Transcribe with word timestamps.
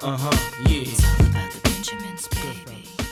Uh 0.00 0.16
huh, 0.16 0.60
yeah. 0.68 0.84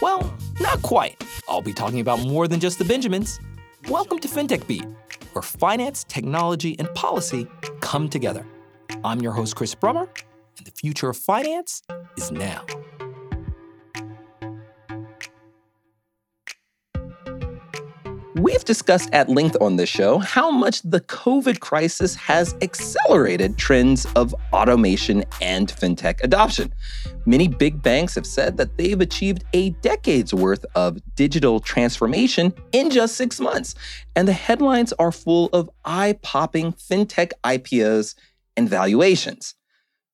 Well, 0.00 0.33
not 0.60 0.81
quite. 0.83 1.20
I'll 1.49 1.60
be 1.60 1.72
talking 1.72 1.99
about 1.99 2.20
more 2.20 2.47
than 2.47 2.60
just 2.60 2.78
the 2.78 2.84
Benjamins. 2.84 3.40
Welcome 3.88 4.20
to 4.20 4.28
FinTech 4.28 4.68
Beat, 4.68 4.86
where 5.33 5.42
finance, 5.42 6.04
technology, 6.04 6.76
and 6.78 6.92
policy 6.94 7.49
come 7.80 8.09
together. 8.09 8.46
I'm 9.02 9.20
your 9.20 9.32
host, 9.32 9.57
Chris 9.57 9.75
Brummer, 9.75 10.08
and 10.58 10.66
the 10.66 10.70
future 10.70 11.08
of 11.08 11.16
finance 11.16 11.82
is 12.16 12.30
now. 12.30 12.64
We've 18.41 18.64
discussed 18.66 19.09
at 19.14 19.30
length 19.30 19.57
on 19.62 19.77
this 19.77 19.89
show 19.89 20.18
how 20.18 20.50
much 20.50 20.82
the 20.82 21.00
COVID 21.00 21.61
crisis 21.61 22.14
has 22.16 22.55
accelerated 22.61 23.57
trends 23.57 24.07
of 24.14 24.35
automation 24.53 25.25
and 25.40 25.68
fintech 25.68 26.22
adoption. 26.22 26.75
Many 27.25 27.49
big 27.49 27.82
banks 27.82 28.14
have 28.14 28.27
said 28.27 28.58
that 28.58 28.77
they've 28.77 29.00
achieved 29.00 29.44
a 29.54 29.71
decade's 29.80 30.35
worth 30.35 30.67
of 30.75 30.99
digital 31.14 31.61
transformation 31.61 32.53
in 32.73 32.91
just 32.91 33.15
six 33.15 33.41
months. 33.41 33.75
And 34.15 34.29
the 34.29 34.35
headlines 34.35 34.93
are 34.99 35.13
full 35.13 35.49
of 35.55 35.71
eye 35.87 36.19
popping 36.21 36.75
fintech 36.75 37.33
IPOs 37.43 38.16
and 38.55 38.69
valuations. 38.69 39.55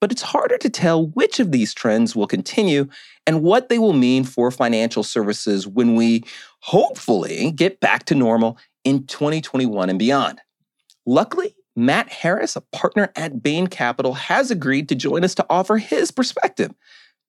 But 0.02 0.10
it's 0.10 0.22
harder 0.22 0.58
to 0.58 0.68
tell 0.68 1.06
which 1.10 1.38
of 1.38 1.52
these 1.52 1.72
trends 1.72 2.16
will 2.16 2.26
continue 2.26 2.88
and 3.24 3.40
what 3.40 3.68
they 3.68 3.78
will 3.78 3.92
mean 3.92 4.24
for 4.24 4.50
financial 4.50 5.04
services 5.04 5.64
when 5.64 5.94
we 5.94 6.24
hopefully 6.58 7.52
get 7.52 7.78
back 7.78 8.06
to 8.06 8.16
normal 8.16 8.58
in 8.82 9.06
2021 9.06 9.88
and 9.88 10.00
beyond. 10.00 10.40
Luckily, 11.06 11.54
Matt 11.76 12.08
Harris, 12.08 12.56
a 12.56 12.62
partner 12.72 13.12
at 13.14 13.44
Bain 13.44 13.68
Capital, 13.68 14.14
has 14.14 14.50
agreed 14.50 14.88
to 14.88 14.96
join 14.96 15.22
us 15.22 15.36
to 15.36 15.46
offer 15.48 15.78
his 15.78 16.10
perspective. 16.10 16.72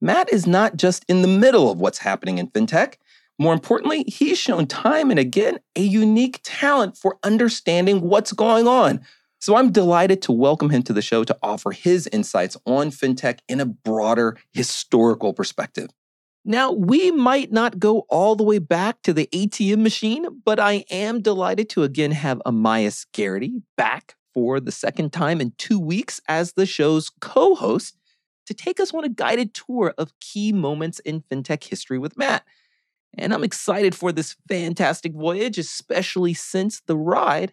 Matt 0.01 0.33
is 0.33 0.47
not 0.47 0.75
just 0.75 1.05
in 1.07 1.21
the 1.21 1.27
middle 1.27 1.69
of 1.69 1.79
what's 1.79 1.99
happening 1.99 2.39
in 2.39 2.47
fintech. 2.47 2.95
More 3.37 3.53
importantly, 3.53 4.03
he's 4.07 4.39
shown 4.39 4.65
time 4.65 5.11
and 5.11 5.19
again 5.19 5.59
a 5.75 5.81
unique 5.83 6.39
talent 6.41 6.97
for 6.97 7.19
understanding 7.23 8.01
what's 8.01 8.33
going 8.33 8.67
on. 8.67 9.01
So 9.43 9.57
I'm 9.57 9.73
delighted 9.73 10.21
to 10.21 10.31
welcome 10.31 10.69
him 10.69 10.83
to 10.83 10.93
the 10.93 11.01
show 11.01 11.25
to 11.25 11.37
offer 11.43 11.71
his 11.71 12.07
insights 12.13 12.55
on 12.65 12.91
fintech 12.91 13.39
in 13.49 13.59
a 13.59 13.65
broader 13.65 14.37
historical 14.53 15.33
perspective. 15.33 15.89
Now, 16.45 16.71
we 16.71 17.11
might 17.11 17.51
not 17.51 17.77
go 17.77 18.05
all 18.07 18.37
the 18.37 18.45
way 18.45 18.59
back 18.59 19.01
to 19.01 19.11
the 19.11 19.27
ATM 19.33 19.79
machine, 19.79 20.41
but 20.45 20.61
I 20.61 20.85
am 20.89 21.21
delighted 21.21 21.67
to 21.71 21.83
again 21.83 22.11
have 22.11 22.41
Amias 22.45 23.05
Gerety 23.11 23.61
back 23.75 24.15
for 24.33 24.61
the 24.61 24.71
second 24.71 25.11
time 25.11 25.41
in 25.41 25.51
two 25.57 25.77
weeks 25.77 26.21
as 26.29 26.53
the 26.53 26.65
show's 26.65 27.11
co 27.19 27.53
host 27.53 27.97
to 28.45 28.53
take 28.53 28.79
us 28.79 28.93
on 28.93 29.03
a 29.03 29.09
guided 29.09 29.53
tour 29.53 29.93
of 29.97 30.17
key 30.21 30.53
moments 30.53 30.99
in 30.99 31.19
fintech 31.19 31.65
history 31.65 31.99
with 31.99 32.17
Matt. 32.17 32.45
And 33.17 33.33
I'm 33.33 33.43
excited 33.43 33.93
for 33.93 34.13
this 34.13 34.37
fantastic 34.47 35.11
voyage, 35.11 35.57
especially 35.57 36.33
since 36.33 36.79
the 36.87 36.95
ride 36.95 37.51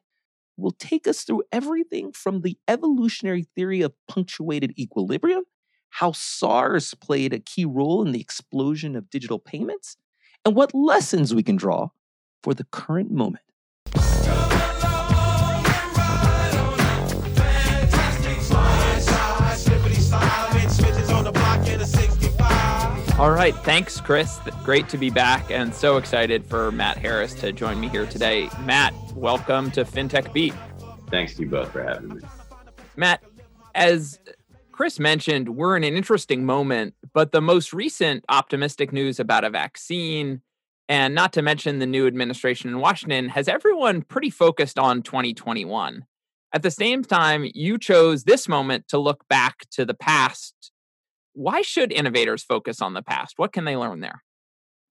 will 0.61 0.72
take 0.72 1.06
us 1.06 1.22
through 1.22 1.42
everything 1.50 2.12
from 2.12 2.42
the 2.42 2.56
evolutionary 2.69 3.42
theory 3.56 3.80
of 3.80 3.94
punctuated 4.06 4.78
equilibrium 4.78 5.44
how 5.91 6.12
SARS 6.12 6.94
played 6.94 7.33
a 7.33 7.41
key 7.41 7.64
role 7.64 8.05
in 8.05 8.12
the 8.12 8.20
explosion 8.20 8.97
of 8.97 9.11
digital 9.11 9.39
payments, 9.39 9.97
and 10.44 10.55
what 10.55 10.75
lessons 10.75 11.34
we 11.34 11.42
can 11.42 11.56
draw 11.56 11.89
for 12.42 12.55
the 12.55 12.64
current 12.64 13.11
moment. 13.11 13.44
All 23.21 23.33
right. 23.33 23.55
Thanks, 23.55 24.01
Chris. 24.01 24.41
Great 24.65 24.89
to 24.89 24.97
be 24.97 25.11
back 25.11 25.51
and 25.51 25.75
so 25.75 25.98
excited 25.98 26.42
for 26.47 26.73
Matt 26.73 26.97
Harris 26.97 27.35
to 27.35 27.53
join 27.53 27.79
me 27.79 27.91
here 27.91 28.07
today. 28.07 28.48
Matt, 28.64 28.95
welcome 29.14 29.70
to 29.73 29.85
FinTech 29.85 30.33
Beat. 30.33 30.55
Thanks 31.11 31.35
to 31.35 31.42
you 31.42 31.51
both 31.51 31.70
for 31.70 31.83
having 31.83 32.14
me. 32.14 32.23
Matt, 32.97 33.23
as 33.75 34.19
Chris 34.73 34.98
mentioned, 34.98 35.51
we're 35.51 35.77
in 35.77 35.85
an 35.85 35.92
interesting 35.92 36.47
moment, 36.47 36.95
but 37.13 37.30
the 37.30 37.42
most 37.42 37.75
recent 37.75 38.25
optimistic 38.30 38.91
news 38.91 39.20
about 39.20 39.45
a 39.45 39.51
vaccine, 39.51 40.41
and 40.89 41.14
not 41.14 41.35
to 41.35 41.42
mention 41.42 41.79
the 41.79 41.86
new 41.86 42.07
administration 42.07 42.70
in 42.70 42.80
Washington, 42.80 43.29
has 43.29 43.48
everyone 43.48 44.01
pretty 44.01 44.30
focused 44.30 44.79
on 44.79 45.03
2021. 45.03 46.07
At 46.55 46.63
the 46.63 46.70
same 46.70 47.05
time, 47.05 47.51
you 47.53 47.77
chose 47.77 48.25
this 48.25 48.48
moment 48.48 48.89
to 48.89 48.97
look 48.97 49.29
back 49.29 49.69
to 49.73 49.85
the 49.85 49.92
past. 49.92 50.73
Why 51.40 51.62
should 51.62 51.90
innovators 51.90 52.42
focus 52.42 52.83
on 52.83 52.92
the 52.92 53.01
past? 53.01 53.39
What 53.39 53.55
can 53.55 53.64
they 53.64 53.74
learn 53.74 54.01
there? 54.01 54.23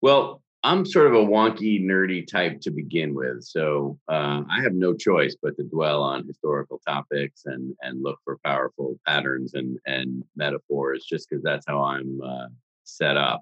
Well, 0.01 0.41
I'm 0.63 0.87
sort 0.87 1.05
of 1.05 1.13
a 1.13 1.23
wonky, 1.23 1.79
nerdy 1.79 2.25
type 2.25 2.61
to 2.61 2.71
begin 2.71 3.13
with, 3.13 3.43
so 3.43 3.99
uh, 4.07 4.41
I 4.49 4.59
have 4.63 4.73
no 4.73 4.95
choice 4.95 5.35
but 5.39 5.55
to 5.57 5.63
dwell 5.63 6.01
on 6.01 6.25
historical 6.25 6.81
topics 6.87 7.43
and 7.45 7.75
and 7.83 8.01
look 8.01 8.17
for 8.23 8.39
powerful 8.43 8.99
patterns 9.05 9.53
and 9.53 9.77
and 9.85 10.23
metaphors, 10.35 11.05
just 11.07 11.29
because 11.29 11.43
that's 11.43 11.65
how 11.67 11.83
I'm 11.83 12.19
uh, 12.23 12.47
set 12.85 13.17
up. 13.17 13.41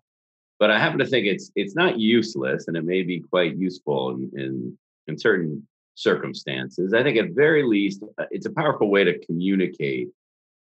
But 0.59 0.69
I 0.69 0.77
happen 0.77 0.99
to 0.99 1.05
think 1.05 1.25
it's 1.25 1.51
it's 1.55 1.75
not 1.75 1.99
useless, 1.99 2.67
and 2.67 2.75
it 2.75 2.83
may 2.83 3.03
be 3.03 3.21
quite 3.21 3.55
useful 3.55 4.09
in 4.09 4.29
in, 4.35 4.77
in 5.07 5.17
certain 5.17 5.65
circumstances. 5.95 6.93
I 6.93 7.03
think 7.03 7.17
at 7.17 7.31
very 7.31 7.63
least, 7.63 8.03
uh, 8.17 8.25
it's 8.29 8.45
a 8.45 8.51
powerful 8.51 8.91
way 8.91 9.05
to 9.05 9.25
communicate 9.25 10.09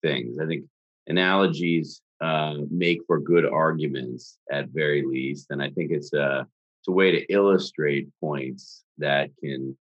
things. 0.03 0.37
I 0.37 0.45
think 0.45 0.65
analogies 1.07 2.03
uh, 2.21 2.55
make 2.69 3.01
for 3.05 3.19
good 3.19 3.45
arguments 3.45 4.37
at 4.51 4.69
very 4.69 5.03
least. 5.05 5.47
And 5.49 5.61
I 5.61 5.69
think 5.69 5.91
it's 5.91 6.13
a, 6.13 6.47
it's 6.81 6.87
a 6.87 6.91
way 6.91 7.11
to 7.11 7.31
illustrate 7.31 8.09
points 8.19 8.83
that 8.97 9.29
can 9.39 9.77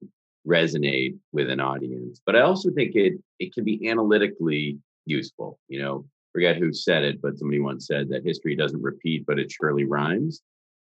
resonate 0.47 1.17
with 1.31 1.49
an 1.49 1.59
audience. 1.59 2.21
But 2.25 2.35
I 2.35 2.41
also 2.41 2.71
think 2.71 2.95
it 2.95 3.13
it 3.39 3.53
can 3.53 3.63
be 3.63 3.89
analytically 3.89 4.77
useful. 5.05 5.59
You 5.67 5.81
know, 5.81 6.05
forget 6.31 6.57
who 6.57 6.73
said 6.73 7.03
it, 7.03 7.21
but 7.21 7.37
somebody 7.37 7.59
once 7.59 7.87
said 7.87 8.09
that 8.09 8.25
history 8.25 8.55
doesn't 8.55 8.81
repeat, 8.81 9.25
but 9.25 9.39
it 9.39 9.51
surely 9.51 9.85
rhymes. 9.85 10.41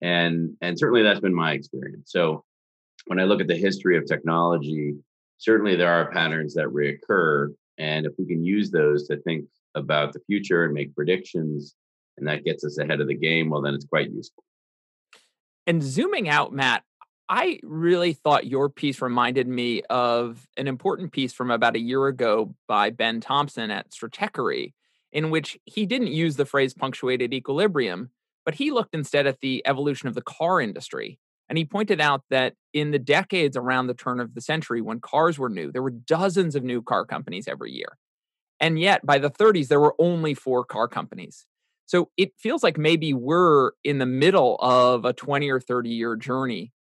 And 0.02 0.56
and 0.62 0.78
certainly 0.78 1.04
that's 1.04 1.20
been 1.20 1.34
my 1.34 1.54
experience. 1.54 2.12
So 2.12 2.44
when 3.08 3.20
I 3.20 3.24
look 3.24 3.42
at 3.42 3.48
the 3.48 3.56
history 3.56 3.98
of 3.98 4.06
technology, 4.06 4.96
certainly 5.38 5.76
there 5.76 5.92
are 5.92 6.12
patterns 6.12 6.54
that 6.56 6.68
reoccur. 6.68 7.54
And 7.78 8.06
if 8.06 8.14
we 8.18 8.26
can 8.26 8.44
use 8.44 8.72
those 8.72 9.08
to 9.08 9.18
think 9.18 9.46
about 9.78 10.14
the 10.14 10.20
future 10.28 10.66
and 10.66 10.74
make 10.74 10.96
predictions, 10.96 11.76
and 12.18 12.28
that 12.28 12.44
gets 12.44 12.66
us 12.66 12.78
ahead 12.78 13.00
of 13.00 13.08
the 13.08 13.16
game, 13.16 13.50
well, 13.50 13.62
then 13.62 13.74
it's 13.74 13.86
quite 13.86 14.12
useful. 14.12 14.44
And 15.66 15.84
zooming 15.84 16.30
out, 16.30 16.54
Matt, 16.54 16.84
I 17.30 17.60
really 17.64 18.14
thought 18.14 18.48
your 18.48 18.70
piece 18.70 19.02
reminded 19.02 19.48
me 19.48 19.82
of 19.90 20.48
an 20.56 20.68
important 20.68 21.12
piece 21.12 21.34
from 21.34 21.52
about 21.52 21.76
a 21.76 21.80
year 21.80 22.08
ago 22.08 22.56
by 22.68 22.90
Ben 22.90 23.20
Thompson 23.20 23.70
at 23.70 23.92
Stratechery, 23.92 24.74
in 25.12 25.30
which 25.30 25.58
he 25.66 25.86
didn't 25.86 26.08
use 26.08 26.38
the 26.38 26.46
phrase 26.46 26.74
punctuated 26.74 27.34
equilibrium, 27.34 28.12
but 28.46 28.56
he 28.56 28.72
looked 28.72 28.96
instead 28.96 29.28
at 29.28 29.42
the 29.42 29.62
evolution 29.66 30.08
of 30.08 30.16
the 30.16 30.22
car 30.22 30.62
industry. 30.62 31.20
And 31.50 31.58
he 31.58 31.66
pointed 31.66 32.02
out 32.02 32.24
that 32.30 32.54
in 32.74 32.92
the 32.92 33.00
decades 33.00 33.58
around 33.58 33.88
the 33.88 33.94
turn 33.94 34.20
of 34.20 34.34
the 34.34 34.42
century, 34.42 34.82
when 34.82 35.00
cars 35.00 35.38
were 35.38 35.50
new, 35.50 35.72
there 35.72 35.84
were 35.84 35.92
dozens 35.92 36.56
of 36.56 36.64
new 36.64 36.82
car 36.82 37.06
companies 37.06 37.48
every 37.48 37.72
year. 37.72 37.98
And 38.60 38.80
yet 38.80 39.06
by 39.06 39.20
the 39.20 39.30
30s, 39.30 39.68
there 39.68 39.80
were 39.80 39.96
only 40.00 40.34
four 40.34 40.66
car 40.66 40.88
companies. 40.88 41.46
So 41.86 42.10
it 42.18 42.34
feels 42.38 42.64
like 42.64 42.78
maybe 42.78 43.14
we're 43.14 43.72
in 43.84 44.00
the 44.00 44.06
middle 44.06 44.58
of 44.60 45.06
a 45.06 45.14
20 45.14 45.50
or 45.50 45.60
30 45.60 45.90
year 45.90 46.16
journey 46.16 46.74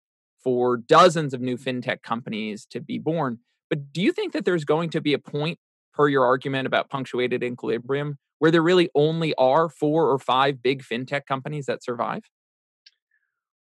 for 0.42 0.76
dozens 0.76 1.34
of 1.34 1.40
new 1.40 1.56
mm-hmm. 1.56 1.78
fintech 1.78 2.02
companies 2.02 2.66
to 2.66 2.80
be 2.80 2.98
born. 2.98 3.38
But 3.68 3.92
do 3.92 4.00
you 4.00 4.12
think 4.12 4.32
that 4.32 4.44
there's 4.44 4.64
going 4.64 4.90
to 4.90 5.00
be 5.00 5.12
a 5.12 5.18
point, 5.18 5.58
per 5.92 6.08
your 6.08 6.24
argument 6.24 6.66
about 6.66 6.90
punctuated 6.90 7.42
equilibrium, 7.42 8.18
where 8.38 8.50
there 8.50 8.62
really 8.62 8.90
only 8.94 9.34
are 9.36 9.68
four 9.68 10.10
or 10.10 10.18
five 10.18 10.62
big 10.62 10.82
fintech 10.82 11.22
companies 11.26 11.66
that 11.66 11.82
survive? 11.82 12.22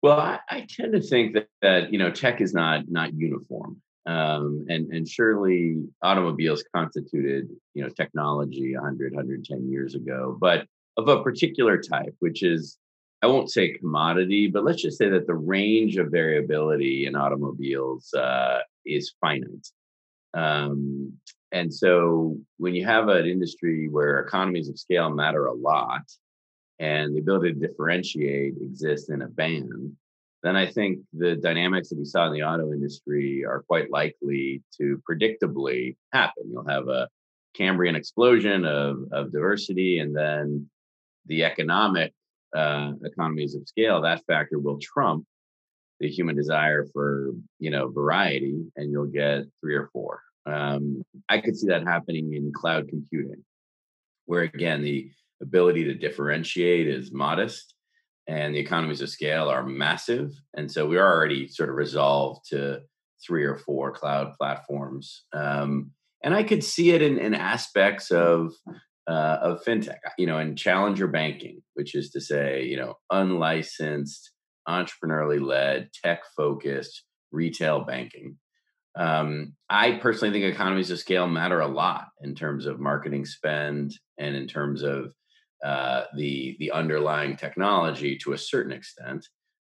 Well, 0.03 0.19
I, 0.19 0.39
I 0.49 0.67
tend 0.69 0.93
to 0.93 1.03
think 1.03 1.35
that, 1.35 1.49
that 1.61 1.93
you 1.93 1.99
know 1.99 2.11
tech 2.11 2.41
is 2.41 2.55
not 2.55 2.85
not 2.89 3.13
uniform. 3.13 3.83
Um, 4.07 4.65
and 4.69 4.91
and 4.93 5.07
surely 5.07 5.83
automobiles 6.03 6.65
constituted 6.75 7.51
you 7.75 7.83
know 7.83 7.91
technology 7.91 8.75
100 8.75 9.15
110 9.15 9.71
years 9.71 9.95
ago 9.95 10.39
but 10.41 10.67
of 10.97 11.09
a 11.09 11.23
particular 11.23 11.77
type 11.77 12.15
which 12.21 12.43
is 12.43 12.79
i 13.21 13.27
won't 13.27 13.51
say 13.51 13.75
commodity 13.75 14.49
but 14.49 14.65
let's 14.65 14.81
just 14.81 14.97
say 14.97 15.11
that 15.11 15.27
the 15.27 15.35
range 15.35 15.99
of 15.99 16.11
variability 16.11 17.05
in 17.05 17.15
automobiles 17.15 18.13
uh, 18.15 18.61
is 18.87 19.15
finite. 19.21 19.69
Um, 20.35 21.15
and 21.53 21.73
so 21.73 22.37
when 22.59 22.75
you 22.75 22.85
have 22.87 23.09
an 23.09 23.27
industry 23.27 23.89
where 23.89 24.21
economies 24.21 24.69
of 24.69 24.79
scale 24.79 25.11
matter 25.11 25.47
a 25.47 25.55
lot 25.55 26.03
and 26.79 27.15
the 27.15 27.21
ability 27.21 27.55
to 27.55 27.67
differentiate 27.67 28.55
exists 28.61 29.11
in 29.11 29.23
a 29.23 29.29
band 29.29 29.97
then 30.43 30.57
I 30.57 30.67
think 30.67 31.01
the 31.13 31.37
dynamics 31.37 31.91
that 31.91 31.99
we 31.99 32.05
saw 32.05 32.27
in 32.27 32.33
the 32.33 32.43
auto 32.43 32.73
industry 32.73 33.45
are 33.45 33.63
quite 33.67 33.91
likely 33.91 34.63
to 34.79 35.01
predictably 35.09 35.97
happen. 36.13 36.45
You'll 36.51 36.69
have 36.69 36.89
a 36.89 37.09
Cambrian 37.55 37.97
explosion 37.97 38.65
of, 38.65 38.99
of 39.13 39.33
diversity, 39.33 39.99
and 39.99 40.17
then 40.17 40.69
the 41.27 41.45
economic 41.45 42.13
uh, 42.57 42.93
economies 43.05 43.55
of 43.55 43.69
scale, 43.69 44.01
that 44.03 44.25
factor 44.27 44.59
will 44.59 44.79
trump 44.81 45.25
the 46.01 46.09
human 46.09 46.35
desire 46.35 46.87
for 46.93 47.33
you 47.59 47.71
know 47.71 47.89
variety, 47.89 48.65
and 48.77 48.91
you'll 48.91 49.07
get 49.07 49.45
three 49.61 49.75
or 49.75 49.91
four. 49.93 50.23
Um, 50.47 51.03
I 51.29 51.39
could 51.39 51.57
see 51.57 51.67
that 51.69 51.85
happening 51.85 52.33
in 52.35 52.53
cloud 52.53 52.89
computing, 52.89 53.45
where 54.25 54.43
again 54.43 54.83
the 54.83 55.11
ability 55.43 55.85
to 55.85 55.95
differentiate 55.95 56.89
is 56.89 57.13
modest 57.13 57.75
and 58.27 58.55
the 58.55 58.59
economies 58.59 59.01
of 59.01 59.09
scale 59.09 59.49
are 59.49 59.65
massive. 59.65 60.33
And 60.55 60.71
so 60.71 60.89
we're 60.89 61.05
already 61.05 61.49
sort 61.49 61.69
of 61.69 61.77
resolved 61.77 62.49
to 62.51 62.83
three 63.25 63.45
or 63.45 63.57
four 63.57 63.93
cloud 63.93 64.35
platforms. 64.39 65.25
Um, 65.33 65.93
and 66.23 66.35
I 66.35 66.43
could 66.43 66.63
see 66.63 66.91
it 66.91 67.03
in, 67.03 67.19
in 67.19 67.35
aspects 67.35 68.11
of 68.11 68.55
uh, 69.09 69.39
of 69.43 69.65
fintech, 69.65 69.99
you 70.19 70.27
know, 70.27 70.39
and 70.39 70.57
challenger 70.57 71.09
banking, 71.09 71.63
which 71.75 71.97
is 71.97 72.11
to 72.11 72.21
say, 72.21 72.63
you 72.65 72.77
know, 72.77 72.95
unlicensed, 73.11 74.31
entrepreneurially 74.69 75.45
led, 75.45 75.91
tech 75.93 76.23
focused 76.37 77.05
retail 77.33 77.81
banking. 77.81 78.37
Um, 78.97 79.55
I 79.69 79.93
personally 79.93 80.33
think 80.33 80.53
economies 80.53 80.91
of 80.91 80.99
scale 80.99 81.27
matter 81.27 81.61
a 81.61 81.69
lot 81.69 82.09
in 82.23 82.35
terms 82.35 82.67
of 82.67 82.81
marketing 82.81 83.25
spend 83.25 83.95
and 84.19 84.37
in 84.37 84.47
terms 84.47 84.83
of 84.83 85.13
uh, 85.65 86.05
the 86.17 86.57
the 86.59 86.71
underlying 86.71 87.37
technology 87.37 88.17
to 88.19 88.33
a 88.33 88.39
certain 88.39 88.73
extent. 88.73 89.27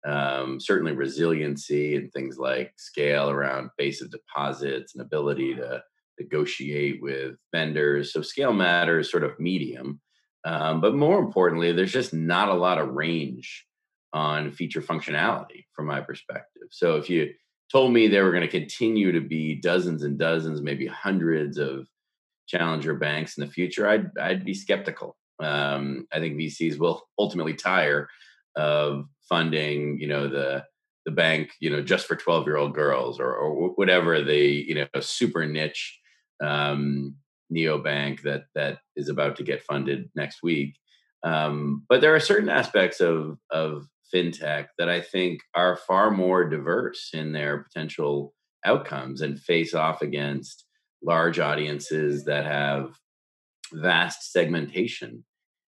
Um, 0.07 0.61
certainly, 0.61 0.93
resiliency 0.93 1.97
and 1.97 2.13
things 2.13 2.39
like 2.39 2.73
scale 2.77 3.31
around 3.31 3.71
base 3.77 4.01
of 4.01 4.11
deposits 4.11 4.95
and 4.95 5.03
ability 5.03 5.55
to 5.57 5.83
negotiate 6.21 7.01
with 7.03 7.37
vendors. 7.53 8.13
So 8.13 8.23
scale 8.23 8.53
matters, 8.53 9.11
sort 9.11 9.25
of 9.25 9.39
medium. 9.39 10.01
Um, 10.45 10.81
but 10.81 10.95
more 10.95 11.19
importantly, 11.19 11.73
there's 11.73 11.93
just 11.93 12.15
not 12.15 12.49
a 12.49 12.55
lot 12.55 12.79
of 12.79 12.91
range 12.91 13.67
on 14.13 14.53
feature 14.53 14.81
functionality 14.81 15.67
from 15.75 15.87
my 15.87 16.01
perspective. 16.01 16.69
So 16.71 16.97
if 16.97 17.11
you 17.11 17.33
told 17.71 17.93
me 17.93 18.09
there 18.09 18.25
were 18.25 18.31
going 18.31 18.43
to 18.43 18.49
continue 18.49 19.13
to 19.13 19.21
be 19.21 19.57
dozens 19.57 20.03
and 20.03 20.19
dozens, 20.19 20.63
maybe 20.63 20.87
hundreds 20.87 21.59
of 21.59 21.87
challenger 22.47 22.95
banks 22.95 23.37
in 23.37 23.45
the 23.45 23.53
future, 23.53 23.87
I'd 23.87 24.11
I'd 24.19 24.45
be 24.45 24.55
skeptical. 24.55 25.18
Um, 25.41 26.07
I 26.13 26.19
think 26.19 26.37
VCs 26.37 26.79
will 26.79 27.09
ultimately 27.19 27.55
tire 27.55 28.09
of 28.57 29.07
funding, 29.29 29.99
you 30.01 30.09
know, 30.09 30.29
the 30.29 30.65
the 31.05 31.13
bank, 31.13 31.53
you 31.61 31.71
know, 31.71 31.83
just 31.83 32.07
for 32.07 32.17
twelve 32.17 32.47
year 32.47 32.57
old 32.57 32.75
girls 32.75 33.19
or, 33.21 33.33
or 33.33 33.71
whatever 33.71 34.23
the 34.23 34.37
you 34.37 34.75
know 34.75 35.01
super 35.01 35.47
niche 35.47 35.99
um, 36.43 37.15
neobank 37.53 38.23
that 38.23 38.45
that 38.55 38.79
is 38.97 39.09
about 39.09 39.37
to 39.37 39.43
get 39.43 39.63
funded 39.63 40.11
next 40.15 40.43
week. 40.43 40.77
Um, 41.25 41.85
but 41.89 42.01
there 42.01 42.15
are 42.15 42.21
certain 42.21 42.49
aspects 42.49 43.01
of 43.01 43.39
of 43.51 43.87
fintech 44.15 44.67
that 44.79 44.89
I 44.89 45.01
think 45.01 45.41
are 45.55 45.77
far 45.77 46.11
more 46.11 46.49
diverse 46.49 47.11
in 47.13 47.33
their 47.33 47.59
potential 47.59 48.35
outcomes 48.65 49.21
and 49.21 49.41
face 49.41 49.75
off 49.75 50.03
against 50.03 50.65
large 51.03 51.39
audiences 51.39 52.25
that 52.25 52.45
have 52.45 52.95
vast 53.73 54.33
segmentation 54.33 55.25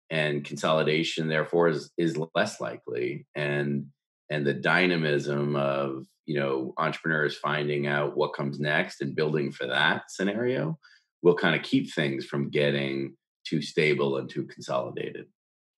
and 0.10 0.46
consolidation 0.46 1.28
therefore 1.28 1.68
is 1.70 1.92
is 1.98 2.18
less 2.36 2.62
likely 2.62 3.26
and 3.36 3.86
and 4.30 4.46
the 4.46 4.54
dynamism 4.54 5.56
of 5.56 6.06
you 6.26 6.40
know 6.40 6.74
entrepreneurs 6.78 7.36
finding 7.36 7.88
out 7.88 8.16
what 8.16 8.34
comes 8.34 8.60
next 8.60 9.02
and 9.02 9.16
building 9.16 9.52
for 9.52 9.68
that 9.68 10.04
scenario 10.10 10.78
will 11.22 11.36
kind 11.36 11.56
of 11.56 11.64
keep 11.64 11.94
things 11.94 12.26
from 12.26 12.50
getting 12.50 13.16
too 13.46 13.62
stable 13.62 14.18
and 14.18 14.30
too 14.30 14.46
consolidated. 14.46 15.26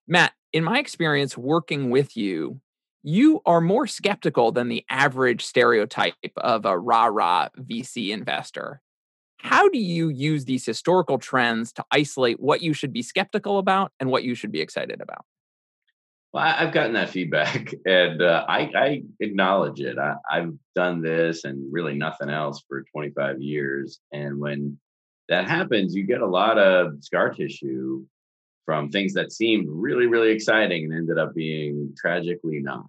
Matt 0.07 0.33
in 0.53 0.63
my 0.63 0.79
experience 0.79 1.37
working 1.37 1.89
with 1.89 2.17
you 2.17 2.59
you 3.01 3.41
are 3.45 3.61
more 3.61 3.87
skeptical 3.87 4.51
than 4.51 4.67
the 4.67 4.83
average 4.89 5.45
stereotype 5.45 6.15
of 6.37 6.65
a 6.65 6.77
rah 6.77 7.05
rah 7.05 7.47
vc 7.57 8.09
investor 8.09 8.81
how 9.39 9.69
do 9.69 9.79
you 9.79 10.09
use 10.09 10.45
these 10.45 10.65
historical 10.65 11.17
trends 11.17 11.71
to 11.73 11.85
isolate 11.91 12.39
what 12.39 12.61
you 12.61 12.73
should 12.73 12.93
be 12.93 13.01
skeptical 13.01 13.57
about 13.57 13.91
and 13.99 14.09
what 14.09 14.23
you 14.23 14.35
should 14.35 14.51
be 14.51 14.61
excited 14.61 15.01
about? 15.01 15.25
Well, 16.31 16.43
I've 16.43 16.73
gotten 16.73 16.93
that 16.93 17.09
feedback, 17.09 17.73
and 17.85 18.21
uh, 18.21 18.45
I, 18.47 18.69
I, 18.75 19.03
acknowledge 19.19 19.79
it. 19.79 19.97
I, 19.97 20.15
have 20.29 20.53
done 20.75 21.01
this 21.01 21.43
and 21.43 21.73
really 21.73 21.95
nothing 21.95 22.29
else 22.29 22.61
for 22.67 22.83
25 22.91 23.41
years, 23.41 23.99
and 24.11 24.39
when 24.39 24.77
that 25.27 25.47
happens, 25.47 25.95
you 25.95 26.03
get 26.03 26.21
a 26.21 26.27
lot 26.27 26.59
of 26.59 26.93
scar 27.01 27.31
tissue 27.31 28.05
from 28.65 28.91
things 28.91 29.13
that 29.13 29.31
seemed 29.31 29.67
really, 29.69 30.05
really 30.05 30.29
exciting 30.29 30.83
and 30.85 30.93
ended 30.93 31.17
up 31.17 31.33
being 31.33 31.95
tragically 31.97 32.59
not. 32.59 32.85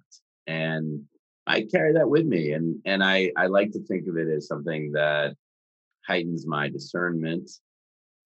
And 0.47 1.05
I 1.47 1.63
carry 1.63 1.95
that 1.95 2.11
with 2.11 2.27
me, 2.27 2.53
and 2.53 2.81
and 2.85 3.03
I 3.03 3.33
I 3.37 3.47
like 3.47 3.73
to 3.73 3.81
think 3.85 4.07
of 4.07 4.19
it 4.19 4.29
as 4.29 4.47
something 4.47 4.93
that 4.93 5.35
heightens 6.07 6.47
my 6.47 6.69
discernment 6.69 7.51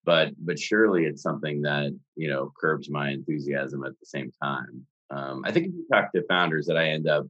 but 0.05 0.31
but 0.38 0.59
surely 0.59 1.05
it's 1.05 1.23
something 1.23 1.62
that 1.62 1.97
you 2.17 2.29
know 2.29 2.53
curbs 2.59 2.91
my 2.91 3.11
enthusiasm 3.11 3.85
at 3.85 3.99
the 3.99 4.06
same 4.06 4.31
time. 4.43 4.87
Um, 5.11 5.43
i 5.44 5.53
think 5.53 5.67
if 5.67 5.73
you 5.75 5.87
talk 5.91 6.12
to 6.12 6.23
founders 6.29 6.67
that 6.67 6.76
i 6.76 6.88
end 6.88 7.06
up 7.09 7.26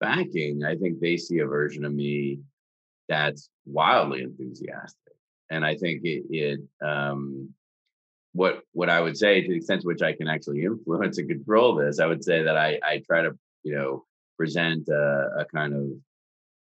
backing 0.00 0.64
i 0.64 0.76
think 0.76 1.00
they 1.00 1.16
see 1.16 1.38
a 1.38 1.46
version 1.46 1.84
of 1.84 1.92
me 1.92 2.40
that's 3.08 3.48
wildly 3.64 4.22
enthusiastic. 4.22 5.14
And 5.50 5.64
i 5.64 5.76
think 5.76 6.02
it, 6.04 6.24
it 6.30 6.60
um, 6.86 7.50
what 8.32 8.62
what 8.72 8.90
i 8.90 9.00
would 9.00 9.16
say 9.16 9.40
to 9.40 9.48
the 9.48 9.56
extent 9.56 9.82
to 9.82 9.86
which 9.86 10.02
i 10.02 10.12
can 10.12 10.28
actually 10.28 10.64
influence 10.70 11.18
and 11.18 11.28
control 11.28 11.74
this 11.74 12.00
i 12.00 12.06
would 12.06 12.24
say 12.24 12.42
that 12.42 12.56
i 12.56 12.78
i 12.84 13.02
try 13.06 13.22
to 13.22 13.32
you 13.62 13.74
know 13.74 14.04
present 14.36 14.88
a, 14.88 15.28
a 15.38 15.44
kind 15.46 15.74
of 15.74 15.88